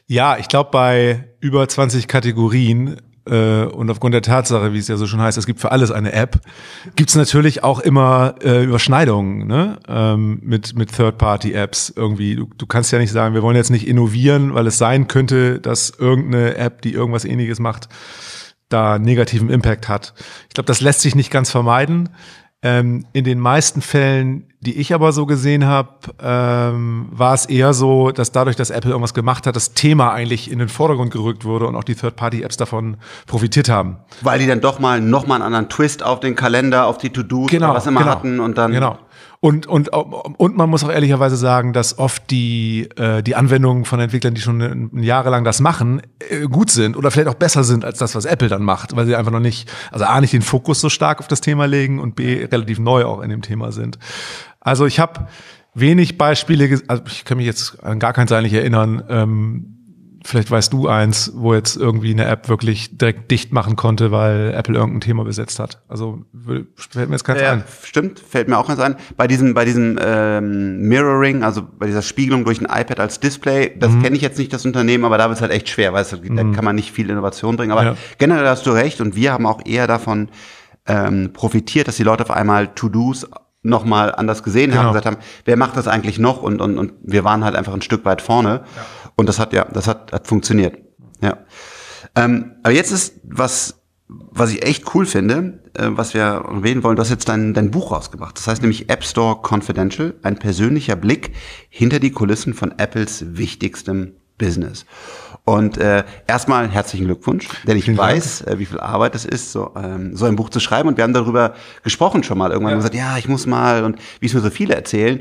ja, 0.07 0.37
ich 0.37 0.47
glaube 0.47 0.71
bei 0.71 1.25
über 1.39 1.67
20 1.67 2.07
Kategorien 2.07 2.99
äh, 3.25 3.63
und 3.63 3.89
aufgrund 3.89 4.13
der 4.13 4.21
Tatsache, 4.21 4.73
wie 4.73 4.77
es 4.77 4.87
ja 4.87 4.97
so 4.97 5.07
schon 5.07 5.21
heißt, 5.21 5.37
es 5.37 5.45
gibt 5.45 5.59
für 5.59 5.71
alles 5.71 5.91
eine 5.91 6.13
App, 6.13 6.39
gibt 6.95 7.09
es 7.09 7.15
natürlich 7.15 7.63
auch 7.63 7.79
immer 7.79 8.35
äh, 8.43 8.63
Überschneidungen 8.63 9.47
ne? 9.47 9.79
ähm, 9.87 10.39
mit, 10.43 10.75
mit 10.75 10.95
Third-Party-Apps 10.95 11.93
irgendwie. 11.95 12.35
Du, 12.35 12.49
du 12.57 12.65
kannst 12.65 12.91
ja 12.91 12.99
nicht 12.99 13.11
sagen, 13.11 13.35
wir 13.35 13.43
wollen 13.43 13.55
jetzt 13.55 13.71
nicht 13.71 13.87
innovieren, 13.87 14.53
weil 14.53 14.67
es 14.67 14.77
sein 14.77 15.07
könnte, 15.07 15.59
dass 15.59 15.89
irgendeine 15.89 16.55
App, 16.55 16.81
die 16.81 16.93
irgendwas 16.93 17.25
ähnliches 17.25 17.59
macht, 17.59 17.89
da 18.69 18.99
negativen 18.99 19.49
Impact 19.49 19.89
hat. 19.89 20.13
Ich 20.47 20.53
glaube, 20.53 20.67
das 20.67 20.81
lässt 20.81 21.01
sich 21.01 21.15
nicht 21.15 21.31
ganz 21.31 21.49
vermeiden. 21.49 22.09
Ähm, 22.61 23.05
in 23.13 23.23
den 23.23 23.39
meisten 23.39 23.81
Fällen, 23.81 24.43
die 24.59 24.77
ich 24.77 24.93
aber 24.93 25.13
so 25.13 25.25
gesehen 25.25 25.65
habe, 25.65 25.89
ähm, 26.21 27.07
war 27.09 27.33
es 27.33 27.45
eher 27.45 27.73
so, 27.73 28.11
dass 28.11 28.33
dadurch, 28.33 28.57
dass 28.57 28.69
Apple 28.69 28.91
irgendwas 28.91 29.13
gemacht 29.13 29.47
hat, 29.47 29.55
das 29.55 29.73
Thema 29.73 30.11
eigentlich 30.11 30.51
in 30.51 30.59
den 30.59 30.67
Vordergrund 30.67 31.11
gerückt 31.11 31.45
wurde 31.45 31.67
und 31.67 31.77
auch 31.77 31.85
die 31.85 31.95
Third-Party-Apps 31.95 32.57
davon 32.57 32.97
profitiert 33.27 33.69
haben. 33.69 33.99
Weil 34.21 34.39
die 34.39 34.47
dann 34.47 34.59
doch 34.59 34.79
mal 34.79 34.99
noch 34.99 35.25
mal 35.25 35.35
einen 35.35 35.45
anderen 35.45 35.69
Twist 35.69 36.03
auf 36.03 36.19
den 36.19 36.35
Kalender, 36.35 36.87
auf 36.87 36.97
die 36.97 37.11
To-Dos, 37.11 37.49
genau, 37.49 37.73
was 37.73 37.87
immer 37.87 38.01
genau, 38.01 38.11
hatten 38.11 38.39
und 38.41 38.57
dann. 38.57 38.73
Genau. 38.73 38.97
Und, 39.41 39.67
und, 39.67 39.89
und 39.89 40.57
man 40.57 40.69
muss 40.69 40.83
auch 40.83 40.91
ehrlicherweise 40.91 41.37
sagen, 41.37 41.71
dass 41.71 41.97
oft 41.97 42.29
die, 42.29 42.89
äh, 42.97 43.23
die 43.23 43.35
Anwendungen 43.35 43.85
von 43.85 43.99
Entwicklern, 43.99 44.33
die 44.33 44.41
schon 44.41 44.89
jahrelang 45.01 45.45
das 45.45 45.61
machen, 45.61 46.01
äh, 46.29 46.41
gut 46.47 46.71
sind 46.71 46.97
oder 46.97 47.09
vielleicht 47.09 47.29
auch 47.29 47.35
besser 47.35 47.63
sind 47.63 47.85
als 47.85 47.99
das, 47.99 48.15
was 48.15 48.25
Apple 48.25 48.49
dann 48.49 48.63
macht, 48.63 48.95
weil 48.95 49.05
sie 49.05 49.15
einfach 49.15 49.31
noch 49.31 49.39
nicht, 49.39 49.71
also 49.91 50.05
A, 50.05 50.19
nicht 50.19 50.33
den 50.33 50.41
Fokus 50.41 50.81
so 50.81 50.89
stark 50.89 51.19
auf 51.19 51.29
das 51.29 51.39
Thema 51.39 51.65
legen 51.65 51.99
und 51.99 52.15
B, 52.15 52.45
relativ 52.45 52.79
neu 52.79 53.05
auch 53.05 53.21
in 53.21 53.29
dem 53.29 53.41
Thema 53.41 53.71
sind. 53.71 53.97
Also 54.59 54.85
ich 54.85 54.99
habe 54.99 55.27
wenig 55.73 56.17
Beispiele, 56.17 56.81
also 56.87 57.03
ich 57.07 57.23
kann 57.23 57.37
mich 57.37 57.45
jetzt 57.45 57.81
an 57.83 57.99
gar 57.99 58.11
keins 58.11 58.31
eigentlich 58.31 58.53
erinnern, 58.53 59.03
ähm, 59.07 59.78
vielleicht 60.23 60.51
weißt 60.51 60.73
du 60.73 60.87
eins, 60.87 61.31
wo 61.35 61.53
jetzt 61.53 61.75
irgendwie 61.75 62.11
eine 62.11 62.25
App 62.25 62.49
wirklich 62.49 62.97
direkt 62.97 63.31
dicht 63.31 63.53
machen 63.53 63.75
konnte, 63.75 64.11
weil 64.11 64.53
Apple 64.53 64.75
irgendein 64.75 65.01
Thema 65.01 65.23
besetzt 65.23 65.59
hat. 65.59 65.81
Also 65.87 66.23
fällt 66.75 67.09
mir 67.09 67.15
jetzt 67.15 67.23
keins 67.23 67.41
ja, 67.41 67.53
ein. 67.53 67.63
Stimmt, 67.83 68.19
fällt 68.19 68.47
mir 68.47 68.57
auch 68.57 68.67
ganz 68.67 68.79
ein. 68.79 68.95
Bei 69.17 69.27
diesem, 69.27 69.53
bei 69.53 69.65
diesem 69.65 69.97
ähm, 70.01 70.81
Mirroring, 70.81 71.43
also 71.43 71.61
bei 71.77 71.87
dieser 71.87 72.01
Spiegelung 72.01 72.45
durch 72.45 72.59
ein 72.61 72.65
iPad 72.65 72.99
als 72.99 73.19
Display, 73.19 73.75
das 73.77 73.91
mhm. 73.91 74.03
kenne 74.03 74.15
ich 74.15 74.21
jetzt 74.21 74.37
nicht 74.37 74.51
das 74.53 74.65
Unternehmen, 74.65 75.05
aber 75.05 75.17
da 75.17 75.27
wird 75.29 75.37
es 75.37 75.41
halt 75.41 75.51
echt 75.51 75.69
schwer, 75.69 75.93
weil 75.93 76.05
mhm. 76.21 76.35
da 76.35 76.43
kann 76.55 76.65
man 76.65 76.75
nicht 76.75 76.91
viel 76.91 77.09
Innovation 77.09 77.55
bringen. 77.55 77.71
Aber 77.71 77.83
ja. 77.83 77.95
generell 78.17 78.47
hast 78.47 78.65
du 78.65 78.71
recht 78.71 79.01
und 79.01 79.15
wir 79.15 79.31
haben 79.31 79.45
auch 79.45 79.65
eher 79.65 79.87
davon 79.87 80.29
ähm, 80.85 81.31
profitiert, 81.33 81.87
dass 81.87 81.97
die 81.97 82.03
Leute 82.03 82.23
auf 82.23 82.31
einmal 82.31 82.67
To-Dos 82.67 83.27
nochmal 83.61 84.15
anders 84.15 84.43
gesehen 84.43 84.71
genau. 84.71 84.83
haben, 84.83 84.87
gesagt 84.89 85.05
haben, 85.05 85.17
wer 85.45 85.57
macht 85.57 85.75
das 85.75 85.87
eigentlich 85.87 86.17
noch? 86.17 86.41
Und, 86.41 86.61
und, 86.61 86.77
und 86.77 86.93
wir 87.03 87.23
waren 87.23 87.43
halt 87.43 87.55
einfach 87.55 87.73
ein 87.73 87.81
Stück 87.81 88.05
weit 88.05 88.21
vorne. 88.21 88.61
Ja. 88.75 88.85
Und 89.19 89.27
das 89.27 89.37
hat 89.37 89.51
ja, 89.51 89.65
das 89.65 89.85
hat, 89.85 90.13
hat 90.13 90.27
funktioniert. 90.27 90.77
Ja. 91.21 91.39
Ähm, 92.15 92.53
aber 92.63 92.73
jetzt 92.73 92.91
ist 92.91 93.19
was, 93.23 93.81
was 94.07 94.49
ich 94.53 94.63
echt 94.63 94.95
cool 94.95 95.05
finde, 95.05 95.59
äh, 95.73 95.89
was 95.89 96.13
wir 96.13 96.21
erwähnen 96.21 96.83
wollen, 96.83 96.95
du 96.95 97.01
hast 97.01 97.09
jetzt 97.09 97.27
dein, 97.27 97.53
dein 97.53 97.69
Buch 97.69 97.91
rausgebracht. 97.91 98.37
Das 98.37 98.47
heißt 98.47 98.61
nämlich 98.61 98.89
App 98.89 99.03
Store 99.03 99.41
Confidential, 99.45 100.13
ein 100.23 100.39
persönlicher 100.39 100.95
Blick 100.95 101.33
hinter 101.67 101.99
die 101.99 102.11
Kulissen 102.11 102.53
von 102.53 102.71
Apples 102.79 103.25
wichtigstem 103.35 104.13
Business. 104.37 104.85
Und 105.43 105.77
äh, 105.77 106.05
erstmal 106.25 106.69
herzlichen 106.69 107.03
Glückwunsch, 107.03 107.49
denn 107.67 107.75
ich 107.75 107.83
Vielen 107.83 107.97
weiß, 107.97 108.43
äh, 108.43 108.57
wie 108.57 108.67
viel 108.67 108.79
Arbeit 108.79 109.15
es 109.15 109.25
ist, 109.25 109.51
so, 109.51 109.73
ähm, 109.75 110.15
so 110.15 110.27
ein 110.27 110.37
Buch 110.37 110.49
zu 110.49 110.61
schreiben. 110.61 110.87
Und 110.87 110.95
wir 110.95 111.03
haben 111.03 111.13
darüber 111.13 111.55
gesprochen 111.83 112.23
schon 112.23 112.37
mal. 112.37 112.51
Irgendwann 112.51 112.71
ja. 112.71 112.77
gesagt, 112.77 112.95
ja, 112.95 113.17
ich 113.17 113.27
muss 113.27 113.47
mal 113.47 113.83
und 113.83 113.99
wie 114.21 114.27
es 114.27 114.33
mir 114.33 114.39
so 114.39 114.49
viele 114.49 114.75
erzählen. 114.75 115.19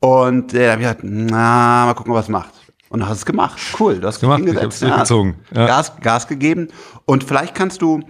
Und 0.00 0.54
äh, 0.54 0.64
da 0.64 0.72
habe 0.72 0.80
ich 0.80 0.88
gesagt, 0.88 1.00
na, 1.02 1.84
mal 1.84 1.94
gucken, 1.94 2.14
was 2.14 2.30
macht. 2.30 2.63
Und 2.94 3.00
du 3.00 3.08
hast 3.08 3.18
es 3.18 3.26
gemacht. 3.26 3.58
Cool, 3.80 3.98
du 3.98 4.06
hast 4.06 4.20
gemacht. 4.20 4.40
Ich 4.46 4.56
hab's 4.56 4.78
durchgezogen. 4.78 5.34
Ja. 5.52 5.66
Gas, 5.66 5.96
Gas 6.00 6.28
gegeben. 6.28 6.68
Und 7.06 7.24
vielleicht 7.24 7.56
kannst 7.56 7.82
du 7.82 8.04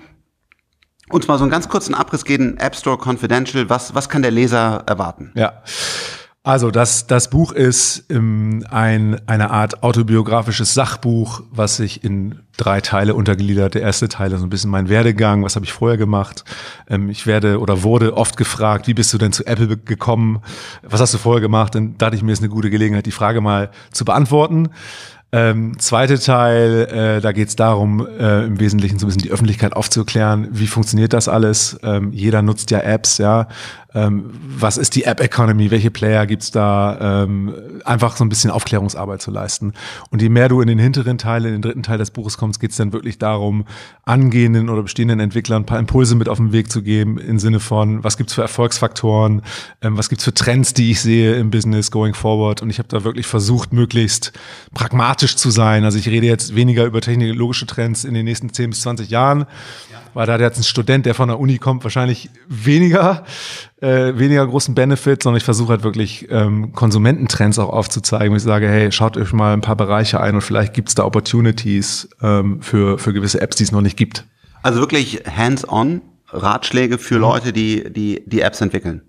uns 1.09 1.27
mal 1.27 1.39
so 1.39 1.45
einen 1.45 1.51
ganz 1.51 1.71
kurzen 1.71 1.95
Abriss 1.95 2.27
geben, 2.27 2.59
App 2.59 2.77
Store 2.77 2.99
Confidential, 2.99 3.71
was, 3.71 3.95
was 3.95 4.11
kann 4.11 4.21
der 4.21 4.31
Leser 4.31 4.85
erwarten? 4.87 5.33
Ja. 5.37 5.63
Also 6.47 6.71
das, 6.71 7.07
das 7.07 7.31
Buch 7.31 7.53
ist 7.53 8.05
ähm, 8.11 8.67
ein, 8.71 9.19
eine 9.27 9.51
Art 9.51 9.83
autobiografisches 9.83 10.75
Sachbuch, 10.75 11.41
was 11.51 11.79
sich 11.79 12.05
in 12.05 12.39
drei 12.59 12.83
Teile 12.83 13.15
untergliedert. 13.15 13.73
Der 13.73 13.81
erste 13.81 14.11
Teil 14.11 14.31
ist 14.31 14.41
so 14.41 14.47
ein 14.47 14.51
bisschen 14.51 14.71
mein 14.71 14.91
Werdegang, 14.91 15.43
was 15.43 15.57
habe 15.57 15.65
ich 15.65 15.73
vorher 15.73 15.97
gemacht. 15.97 16.45
Ähm, 16.87 17.09
ich 17.09 17.27
werde 17.27 17.61
oder 17.61 17.83
wurde 17.83 18.15
oft 18.15 18.37
gefragt, 18.37 18.87
wie 18.87 18.93
bist 18.93 19.11
du 19.15 19.17
denn 19.17 19.33
zu 19.33 19.47
Apple 19.47 19.79
gekommen? 19.79 20.43
Was 20.83 21.01
hast 21.01 21.15
du 21.15 21.19
vorher 21.19 21.41
gemacht? 21.41 21.77
Und 21.77 21.97
da 21.97 22.07
dachte 22.07 22.17
ich 22.17 22.23
mir, 22.23 22.33
ist 22.33 22.41
eine 22.41 22.51
gute 22.51 22.69
Gelegenheit, 22.69 23.07
die 23.07 23.11
Frage 23.11 23.41
mal 23.41 23.71
zu 23.91 24.05
beantworten. 24.05 24.69
Ähm, 25.33 25.79
zweite 25.81 26.21
Teil, 26.21 26.87
äh, 26.93 27.21
da 27.21 27.33
geht 27.33 27.49
es 27.49 27.57
darum, 27.57 28.07
äh, 28.07 28.45
im 28.45 28.61
Wesentlichen 28.61 29.01
so 29.01 29.07
ein 29.07 29.09
bisschen 29.09 29.23
die 29.23 29.33
Öffentlichkeit 29.33 29.75
aufzuklären, 29.75 30.47
wie 30.53 30.69
funktioniert 30.69 31.13
das 31.13 31.27
alles. 31.27 31.77
Ähm, 31.83 32.13
jeder 32.13 32.41
nutzt 32.41 32.71
ja 32.71 32.79
Apps, 32.79 33.19
ja 33.19 33.49
ähm, 33.95 34.31
was 34.59 34.77
ist 34.77 34.97
die 34.97 35.05
App 35.05 35.21
Economy, 35.21 35.71
welche 35.71 35.91
Player 35.91 36.27
gibt's 36.27 36.51
da, 36.51 37.25
ähm, 37.25 37.55
einfach 37.85 38.17
so 38.17 38.25
ein 38.25 38.29
bisschen 38.29 38.51
Aufklärungsarbeit 38.51 39.23
zu 39.23 39.31
leisten. 39.31 39.73
Und 40.11 40.21
je 40.21 40.29
mehr 40.29 40.49
du 40.49 40.61
in 40.61 40.69
den 40.69 40.79
hinteren 40.79 41.17
Teil, 41.17 41.45
in 41.45 41.53
den 41.53 41.63
dritten 41.63 41.83
Teil 41.83 41.99
des 41.99 42.11
Buches 42.11 42.37
kommst, 42.37 42.61
geht's 42.61 42.77
dann 42.77 42.93
wirklich 42.93 43.19
darum, 43.19 43.65
angehenden 44.05 44.69
oder 44.69 44.83
bestehenden 44.83 45.21
Entwicklern 45.21 45.63
ein 45.63 45.67
paar 45.67 45.79
Impulse 45.79 46.17
mit 46.17 46.29
auf 46.29 46.39
den 46.39 46.53
Weg 46.53 46.71
zu 46.71 46.83
geben, 46.83 47.19
im 47.19 47.39
Sinne 47.39 47.61
von, 47.61 48.03
was 48.03 48.17
gibt's 48.17 48.35
für 48.35 48.43
Erfolgsfaktoren, 48.43 49.43
ähm, 49.81 49.97
was 49.97 50.09
gibt's 50.09 50.25
für 50.25 50.35
Trends, 50.35 50.75
die 50.75 50.91
ich 50.91 51.01
sehe 51.01 51.37
im 51.37 51.51
Business 51.51 51.91
going 51.91 52.15
forward. 52.15 52.63
Und 52.63 52.71
ich 52.71 52.79
habe 52.79 52.89
da 52.89 53.05
wirklich 53.05 53.27
versucht, 53.27 53.73
möglichst 53.73 54.33
pragmatisch 54.75 55.37
zu 55.37 55.51
sein. 55.51 55.85
Also 55.85 55.99
ich 55.99 56.09
rede 56.09 56.27
jetzt 56.27 56.55
weniger 56.55 56.85
über 56.85 57.01
technologische 57.01 57.67
Trends 57.67 58.05
in 58.05 58.15
den 58.15 58.25
nächsten 58.25 58.53
10 58.53 58.71
bis 58.71 58.81
20 58.81 59.11
Jahren, 59.11 59.41
ja. 59.91 60.04
Weil 60.15 60.27
da 60.27 60.35
hat 60.35 60.41
jetzt 60.41 60.59
ein 60.59 60.65
Student, 60.65 61.07
der 61.07 61.15
von 61.15 61.29
der 61.29 61.39
Uni 61.39 61.59
kommt, 61.59 61.85
wahrscheinlich 61.85 62.31
weniger 62.49 63.25
äh, 63.81 64.19
weniger 64.19 64.47
großen 64.47 64.75
Benefit, 64.75 65.23
sondern 65.23 65.37
ich 65.37 65.45
versuche 65.45 65.71
halt 65.71 65.83
wirklich 65.85 66.27
ähm, 66.31 66.73
Konsumententrends 66.73 67.59
auch 67.59 67.69
aufzuzeigen. 67.69 68.31
Und 68.31 68.37
ich 68.39 68.43
sage, 68.43 68.69
hey, 68.69 68.91
schaut 68.91 69.17
euch 69.17 69.33
mal 69.33 69.53
ein 69.53 69.61
paar 69.61 69.77
Bereiche 69.77 70.21
ein 70.21 70.35
und 70.35 70.41
vielleicht 70.41 70.73
gibt 70.73 70.89
es 70.89 70.95
da 70.95 71.05
Opportunities 71.05 72.09
ähm, 72.23 72.63
für, 72.63 72.99
für 72.99 73.13
gewisse 73.13 73.41
Apps, 73.41 73.57
die 73.57 73.65
es 73.65 73.73
noch 73.73 73.83
nicht 73.83 73.97
gibt. 73.97 74.25
Also 74.63 74.81
wirklich 74.81 75.23
hands-on 75.37 76.01
Ratschläge 76.29 76.99
für 76.99 77.17
mhm. 77.17 77.21
Leute, 77.21 77.53
die, 77.53 77.93
die, 77.93 78.23
die 78.27 78.41
Apps 78.41 78.61
entwickeln. 78.61 79.03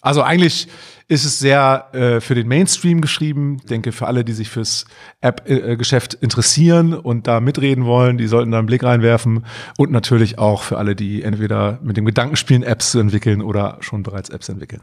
Also 0.00 0.22
eigentlich 0.22 0.68
ist 1.08 1.24
es 1.24 1.40
sehr 1.40 1.88
äh, 1.92 2.20
für 2.20 2.34
den 2.34 2.46
Mainstream 2.46 3.00
geschrieben. 3.00 3.56
Ich 3.60 3.66
denke, 3.66 3.92
für 3.92 4.06
alle, 4.06 4.24
die 4.24 4.32
sich 4.32 4.48
fürs 4.48 4.84
App-Geschäft 5.20 6.14
interessieren 6.14 6.94
und 6.94 7.26
da 7.26 7.40
mitreden 7.40 7.84
wollen, 7.84 8.16
die 8.16 8.28
sollten 8.28 8.52
da 8.52 8.58
einen 8.58 8.66
Blick 8.66 8.84
reinwerfen. 8.84 9.44
Und 9.76 9.90
natürlich 9.90 10.38
auch 10.38 10.62
für 10.62 10.78
alle, 10.78 10.94
die 10.94 11.22
entweder 11.22 11.80
mit 11.82 11.96
dem 11.96 12.04
Gedanken 12.04 12.36
spielen, 12.36 12.62
Apps 12.62 12.92
zu 12.92 13.00
entwickeln 13.00 13.42
oder 13.42 13.78
schon 13.80 14.02
bereits 14.02 14.30
Apps 14.30 14.48
entwickeln. 14.48 14.82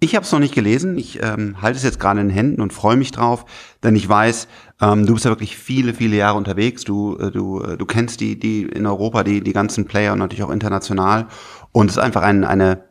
Ich 0.00 0.14
habe 0.14 0.24
es 0.24 0.32
noch 0.32 0.38
nicht 0.38 0.54
gelesen. 0.54 0.98
Ich 0.98 1.22
ähm, 1.22 1.62
halte 1.62 1.78
es 1.78 1.82
jetzt 1.82 1.98
gerade 1.98 2.20
in 2.20 2.28
den 2.28 2.34
Händen 2.34 2.60
und 2.60 2.74
freue 2.74 2.96
mich 2.96 3.10
drauf, 3.10 3.46
denn 3.82 3.96
ich 3.96 4.06
weiß, 4.06 4.48
ähm, 4.82 5.06
du 5.06 5.14
bist 5.14 5.24
ja 5.24 5.30
wirklich 5.30 5.56
viele, 5.56 5.94
viele 5.94 6.16
Jahre 6.16 6.36
unterwegs. 6.36 6.84
Du, 6.84 7.16
äh, 7.16 7.30
du, 7.30 7.62
äh, 7.62 7.78
du 7.78 7.86
kennst 7.86 8.20
die, 8.20 8.38
die 8.38 8.64
in 8.64 8.86
Europa, 8.86 9.24
die, 9.24 9.40
die 9.40 9.52
ganzen 9.54 9.86
Player 9.86 10.12
und 10.12 10.18
natürlich 10.18 10.42
auch 10.42 10.50
international. 10.50 11.28
Und 11.72 11.88
es 11.90 11.96
ist 11.96 12.02
einfach 12.02 12.22
ein, 12.22 12.44
eine 12.44 12.84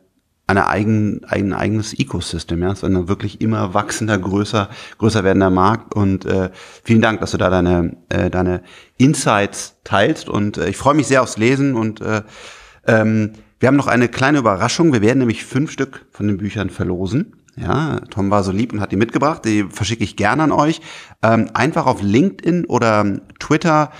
eine 0.54 0.68
eigen, 0.68 1.22
ein 1.26 1.54
eigenes 1.54 1.98
Ecosystem, 1.98 2.62
ja, 2.62 2.72
es 2.72 2.84
ein 2.84 3.08
wirklich 3.08 3.42
immer 3.42 3.74
wachsender, 3.74 4.18
größer, 4.18 4.70
größer 4.98 5.24
werdender 5.24 5.50
Markt. 5.50 5.94
Und 5.94 6.26
äh, 6.26 6.50
vielen 6.84 7.02
Dank, 7.02 7.20
dass 7.20 7.32
du 7.32 7.38
da 7.38 7.50
deine, 7.50 7.98
äh, 8.10 8.30
deine 8.30 8.64
Insights 8.98 9.78
teilst. 9.84 10.30
Und 10.30 10.58
äh, 10.58 10.70
ich 10.70 10.78
freue 10.78 10.94
mich 10.94 11.08
sehr 11.08 11.22
aufs 11.22 11.38
Lesen. 11.38 11.76
Und 11.76 12.02
äh, 12.02 12.22
ähm, 12.88 13.34
wir 13.60 13.68
haben 13.68 13.76
noch 13.78 13.88
eine 13.88 14.10
kleine 14.10 14.40
Überraschung, 14.40 14.92
wir 14.92 15.02
werden 15.02 15.20
nämlich 15.20 15.46
fünf 15.46 15.72
Stück 15.72 16.06
von 16.12 16.28
den 16.28 16.38
Büchern 16.38 16.70
verlosen. 16.70 17.34
Ja, 17.56 18.00
Tom 18.10 18.32
war 18.32 18.44
so 18.44 18.52
lieb 18.52 18.74
und 18.74 18.82
hat 18.82 18.92
die 18.92 18.98
mitgebracht. 18.98 19.46
Die 19.46 19.64
verschicke 19.70 20.04
ich 20.04 20.16
gerne 20.16 20.44
an 20.44 20.52
euch. 20.52 20.82
Ähm, 21.22 21.50
einfach 21.54 21.86
auf 21.86 22.02
LinkedIn 22.02 22.66
oder 22.66 23.20
Twitter 23.40 23.92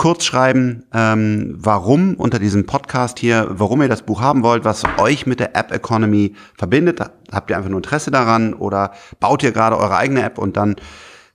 kurz 0.00 0.24
schreiben, 0.24 0.84
ähm, 0.94 1.56
warum 1.58 2.14
unter 2.14 2.38
diesem 2.38 2.64
Podcast 2.64 3.18
hier, 3.18 3.48
warum 3.50 3.82
ihr 3.82 3.88
das 3.88 4.00
Buch 4.00 4.22
haben 4.22 4.42
wollt, 4.42 4.64
was 4.64 4.82
euch 4.96 5.26
mit 5.26 5.40
der 5.40 5.54
App 5.54 5.72
Economy 5.72 6.36
verbindet. 6.56 7.00
Habt 7.30 7.50
ihr 7.50 7.58
einfach 7.58 7.68
nur 7.68 7.80
Interesse 7.80 8.10
daran 8.10 8.54
oder 8.54 8.92
baut 9.20 9.42
ihr 9.42 9.52
gerade 9.52 9.76
eure 9.76 9.98
eigene 9.98 10.22
App 10.22 10.38
und 10.38 10.56
dann 10.56 10.76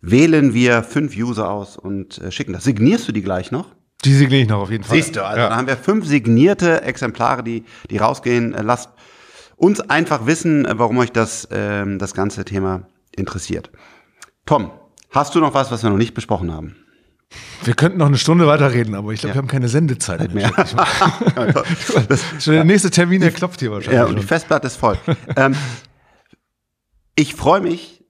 wählen 0.01 0.55
wir 0.55 0.81
fünf 0.81 1.15
User 1.15 1.47
aus 1.47 1.77
und 1.77 2.17
äh, 2.17 2.31
schicken 2.31 2.53
das. 2.53 2.63
Signierst 2.63 3.07
du 3.07 3.11
die 3.11 3.21
gleich 3.21 3.51
noch? 3.51 3.67
Die 4.03 4.15
signiere 4.15 4.41
ich 4.41 4.49
noch 4.49 4.61
auf 4.61 4.71
jeden 4.71 4.83
Fall. 4.83 4.97
Siehst 4.97 5.15
du, 5.15 5.23
also 5.23 5.41
ja. 5.41 5.49
dann 5.49 5.59
haben 5.59 5.67
wir 5.67 5.77
fünf 5.77 6.07
signierte 6.07 6.81
Exemplare, 6.81 7.43
die, 7.43 7.65
die 7.91 7.97
rausgehen. 7.97 8.55
Äh, 8.55 8.63
lasst 8.63 8.89
uns 9.57 9.79
einfach 9.79 10.25
wissen, 10.25 10.65
äh, 10.65 10.79
warum 10.79 10.97
euch 10.97 11.11
das, 11.11 11.47
ähm, 11.51 11.99
das 11.99 12.15
ganze 12.15 12.43
Thema 12.45 12.87
interessiert. 13.15 13.69
Tom, 14.47 14.71
hast 15.11 15.35
du 15.35 15.39
noch 15.39 15.53
was, 15.53 15.69
was 15.69 15.83
wir 15.83 15.91
noch 15.91 15.97
nicht 15.97 16.15
besprochen 16.15 16.51
haben? 16.51 16.77
Wir 17.63 17.73
könnten 17.73 17.97
noch 17.97 18.07
eine 18.07 18.17
Stunde 18.17 18.47
weiterreden, 18.47 18.95
aber 18.95 19.11
ich 19.11 19.21
glaube, 19.21 19.31
ja. 19.31 19.35
wir 19.35 19.41
haben 19.41 19.47
keine 19.47 19.69
Sendezeit 19.69 20.33
mehr. 20.33 20.51
der 22.45 22.63
nächste 22.63 22.91
Termin, 22.91 23.21
der 23.21 23.31
klopft 23.31 23.59
hier 23.59 23.71
wahrscheinlich. 23.71 23.99
Ja, 23.99 24.05
und 24.05 24.17
die 24.17 24.25
Festplatte 24.25 24.67
ist 24.67 24.75
voll. 24.75 24.97
ähm, 25.35 25.55
ich 27.15 27.33
freue 27.33 27.61
mich 27.61 28.03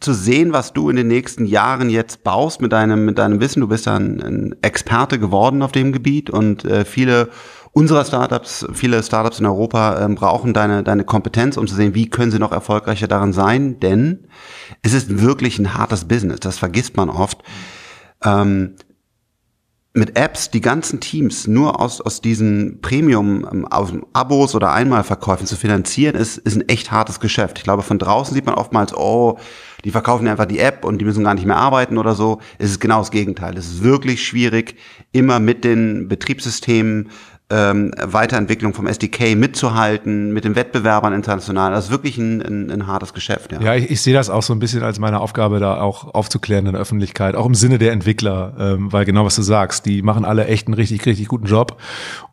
zu 0.00 0.12
sehen, 0.12 0.52
was 0.52 0.72
du 0.72 0.90
in 0.90 0.96
den 0.96 1.08
nächsten 1.08 1.46
Jahren 1.46 1.88
jetzt 1.88 2.24
baust 2.24 2.60
mit 2.60 2.72
deinem, 2.72 3.04
mit 3.04 3.18
deinem 3.18 3.40
Wissen. 3.40 3.60
Du 3.60 3.68
bist 3.68 3.88
ein, 3.88 4.20
ein 4.20 4.56
Experte 4.62 5.18
geworden 5.18 5.62
auf 5.62 5.72
dem 5.72 5.92
Gebiet 5.92 6.28
und 6.28 6.64
äh, 6.64 6.84
viele 6.84 7.30
unserer 7.72 8.04
Startups, 8.04 8.66
viele 8.74 9.02
Startups 9.02 9.40
in 9.40 9.46
Europa 9.46 10.04
ähm, 10.04 10.14
brauchen 10.14 10.52
deine, 10.52 10.82
deine 10.82 11.04
Kompetenz, 11.04 11.56
um 11.56 11.66
zu 11.66 11.74
sehen, 11.74 11.94
wie 11.94 12.10
können 12.10 12.30
sie 12.30 12.38
noch 12.38 12.52
erfolgreicher 12.52 13.08
daran 13.08 13.32
sein, 13.32 13.80
denn 13.80 14.26
es 14.82 14.92
ist 14.92 15.22
wirklich 15.22 15.58
ein 15.58 15.74
hartes 15.74 16.04
Business. 16.06 16.40
Das 16.40 16.58
vergisst 16.58 16.98
man 16.98 17.08
oft 17.08 17.42
ähm, 18.24 18.76
mit 19.94 20.16
Apps 20.16 20.50
die 20.50 20.62
ganzen 20.62 21.00
Teams 21.00 21.46
nur 21.46 21.78
aus, 21.78 22.00
aus 22.00 22.22
diesen 22.22 22.80
Premium 22.80 23.46
ähm, 23.50 23.66
aus 23.66 23.92
Abos 24.14 24.54
oder 24.54 24.72
Einmalverkäufen 24.72 25.46
zu 25.46 25.56
finanzieren, 25.56 26.14
ist, 26.14 26.38
ist 26.38 26.56
ein 26.56 26.68
echt 26.68 26.90
hartes 26.90 27.20
Geschäft. 27.20 27.58
Ich 27.58 27.64
glaube, 27.64 27.82
von 27.82 27.98
draußen 27.98 28.34
sieht 28.34 28.46
man 28.46 28.54
oftmals, 28.54 28.96
oh, 28.96 29.38
die 29.84 29.90
verkaufen 29.90 30.28
einfach 30.28 30.46
die 30.46 30.60
App 30.60 30.84
und 30.84 30.98
die 30.98 31.04
müssen 31.04 31.24
gar 31.24 31.34
nicht 31.34 31.46
mehr 31.46 31.56
arbeiten 31.56 31.98
oder 31.98 32.14
so. 32.14 32.38
Es 32.58 32.70
ist 32.70 32.80
genau 32.80 33.00
das 33.00 33.10
Gegenteil. 33.10 33.56
Es 33.58 33.66
ist 33.66 33.82
wirklich 33.82 34.24
schwierig, 34.24 34.76
immer 35.12 35.40
mit 35.40 35.62
den 35.64 36.08
Betriebssystemen 36.08 37.10
ähm, 37.52 37.92
Weiterentwicklung 38.02 38.72
vom 38.72 38.86
SDK 38.86 39.36
mitzuhalten, 39.36 40.32
mit 40.32 40.44
den 40.44 40.56
Wettbewerbern 40.56 41.12
international. 41.12 41.72
Das 41.72 41.86
ist 41.86 41.90
wirklich 41.90 42.16
ein, 42.16 42.40
ein, 42.40 42.70
ein 42.70 42.86
hartes 42.86 43.12
Geschäft. 43.12 43.52
Ja, 43.52 43.60
ja 43.60 43.74
ich, 43.74 43.90
ich 43.90 44.00
sehe 44.00 44.14
das 44.14 44.30
auch 44.30 44.42
so 44.42 44.54
ein 44.54 44.58
bisschen 44.58 44.82
als 44.82 44.98
meine 44.98 45.20
Aufgabe, 45.20 45.60
da 45.60 45.80
auch 45.80 46.14
aufzuklären 46.14 46.66
in 46.66 46.72
der 46.72 46.80
Öffentlichkeit, 46.80 47.34
auch 47.34 47.44
im 47.44 47.54
Sinne 47.54 47.78
der 47.78 47.92
Entwickler, 47.92 48.54
ähm, 48.58 48.92
weil 48.92 49.04
genau 49.04 49.26
was 49.26 49.36
du 49.36 49.42
sagst, 49.42 49.84
die 49.84 50.00
machen 50.00 50.24
alle 50.24 50.46
echt 50.46 50.66
einen 50.66 50.74
richtig, 50.74 51.04
richtig 51.04 51.28
guten 51.28 51.46
Job. 51.46 51.78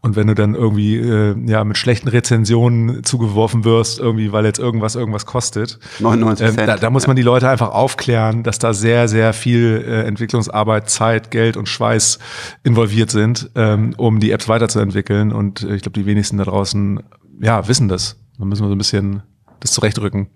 Und 0.01 0.15
wenn 0.15 0.27
du 0.27 0.35
dann 0.35 0.55
irgendwie 0.55 0.95
äh, 0.95 1.35
ja 1.47 1.65
mit 1.65 1.77
schlechten 1.77 2.07
Rezensionen 2.07 3.03
zugeworfen 3.03 3.65
wirst, 3.65 3.99
irgendwie, 3.99 4.31
weil 4.31 4.45
jetzt 4.45 4.59
irgendwas 4.59 4.95
irgendwas 4.95 5.25
kostet, 5.25 5.79
99 5.99 6.47
ähm, 6.47 6.55
da, 6.55 6.77
da 6.77 6.89
muss 6.89 7.07
man 7.07 7.17
die 7.17 7.23
Leute 7.23 7.49
einfach 7.49 7.71
aufklären, 7.71 8.43
dass 8.43 8.59
da 8.59 8.73
sehr, 8.73 9.09
sehr 9.09 9.33
viel 9.33 9.83
äh, 9.85 10.07
Entwicklungsarbeit, 10.07 10.89
Zeit, 10.89 11.29
Geld 11.29 11.57
und 11.57 11.67
Schweiß 11.67 12.19
involviert 12.63 13.11
sind, 13.11 13.49
ähm, 13.55 13.93
um 13.97 14.21
die 14.21 14.31
Apps 14.31 14.47
weiterzuentwickeln 14.47 15.08
entwickeln 15.09 15.31
und 15.31 15.63
äh, 15.63 15.75
ich 15.75 15.81
glaube, 15.81 15.99
die 15.99 16.05
wenigsten 16.05 16.37
da 16.37 16.45
draußen 16.45 17.01
ja, 17.41 17.67
wissen 17.67 17.87
das. 17.87 18.17
Da 18.37 18.45
müssen 18.45 18.63
wir 18.63 18.67
so 18.67 18.75
ein 18.75 18.77
bisschen 18.77 19.23
das 19.59 19.71
zurechtrücken. 19.71 20.27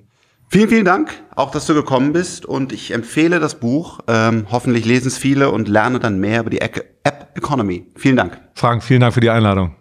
Vielen, 0.49 0.69
vielen 0.69 0.85
Dank, 0.85 1.09
auch 1.35 1.51
dass 1.51 1.65
du 1.65 1.73
gekommen 1.73 2.13
bist 2.13 2.45
und 2.45 2.73
ich 2.73 2.91
empfehle 2.91 3.39
das 3.39 3.59
Buch. 3.59 4.01
Ähm, 4.07 4.45
hoffentlich 4.51 4.85
lesen 4.85 5.07
es 5.07 5.17
viele 5.17 5.49
und 5.49 5.67
lerne 5.67 5.99
dann 5.99 6.19
mehr 6.19 6.41
über 6.41 6.49
die 6.49 6.61
App 6.61 7.31
Economy. 7.35 7.87
Vielen 7.95 8.17
Dank. 8.17 8.39
Frank, 8.53 8.83
vielen 8.83 9.01
Dank 9.01 9.13
für 9.13 9.21
die 9.21 9.31
Einladung. 9.31 9.75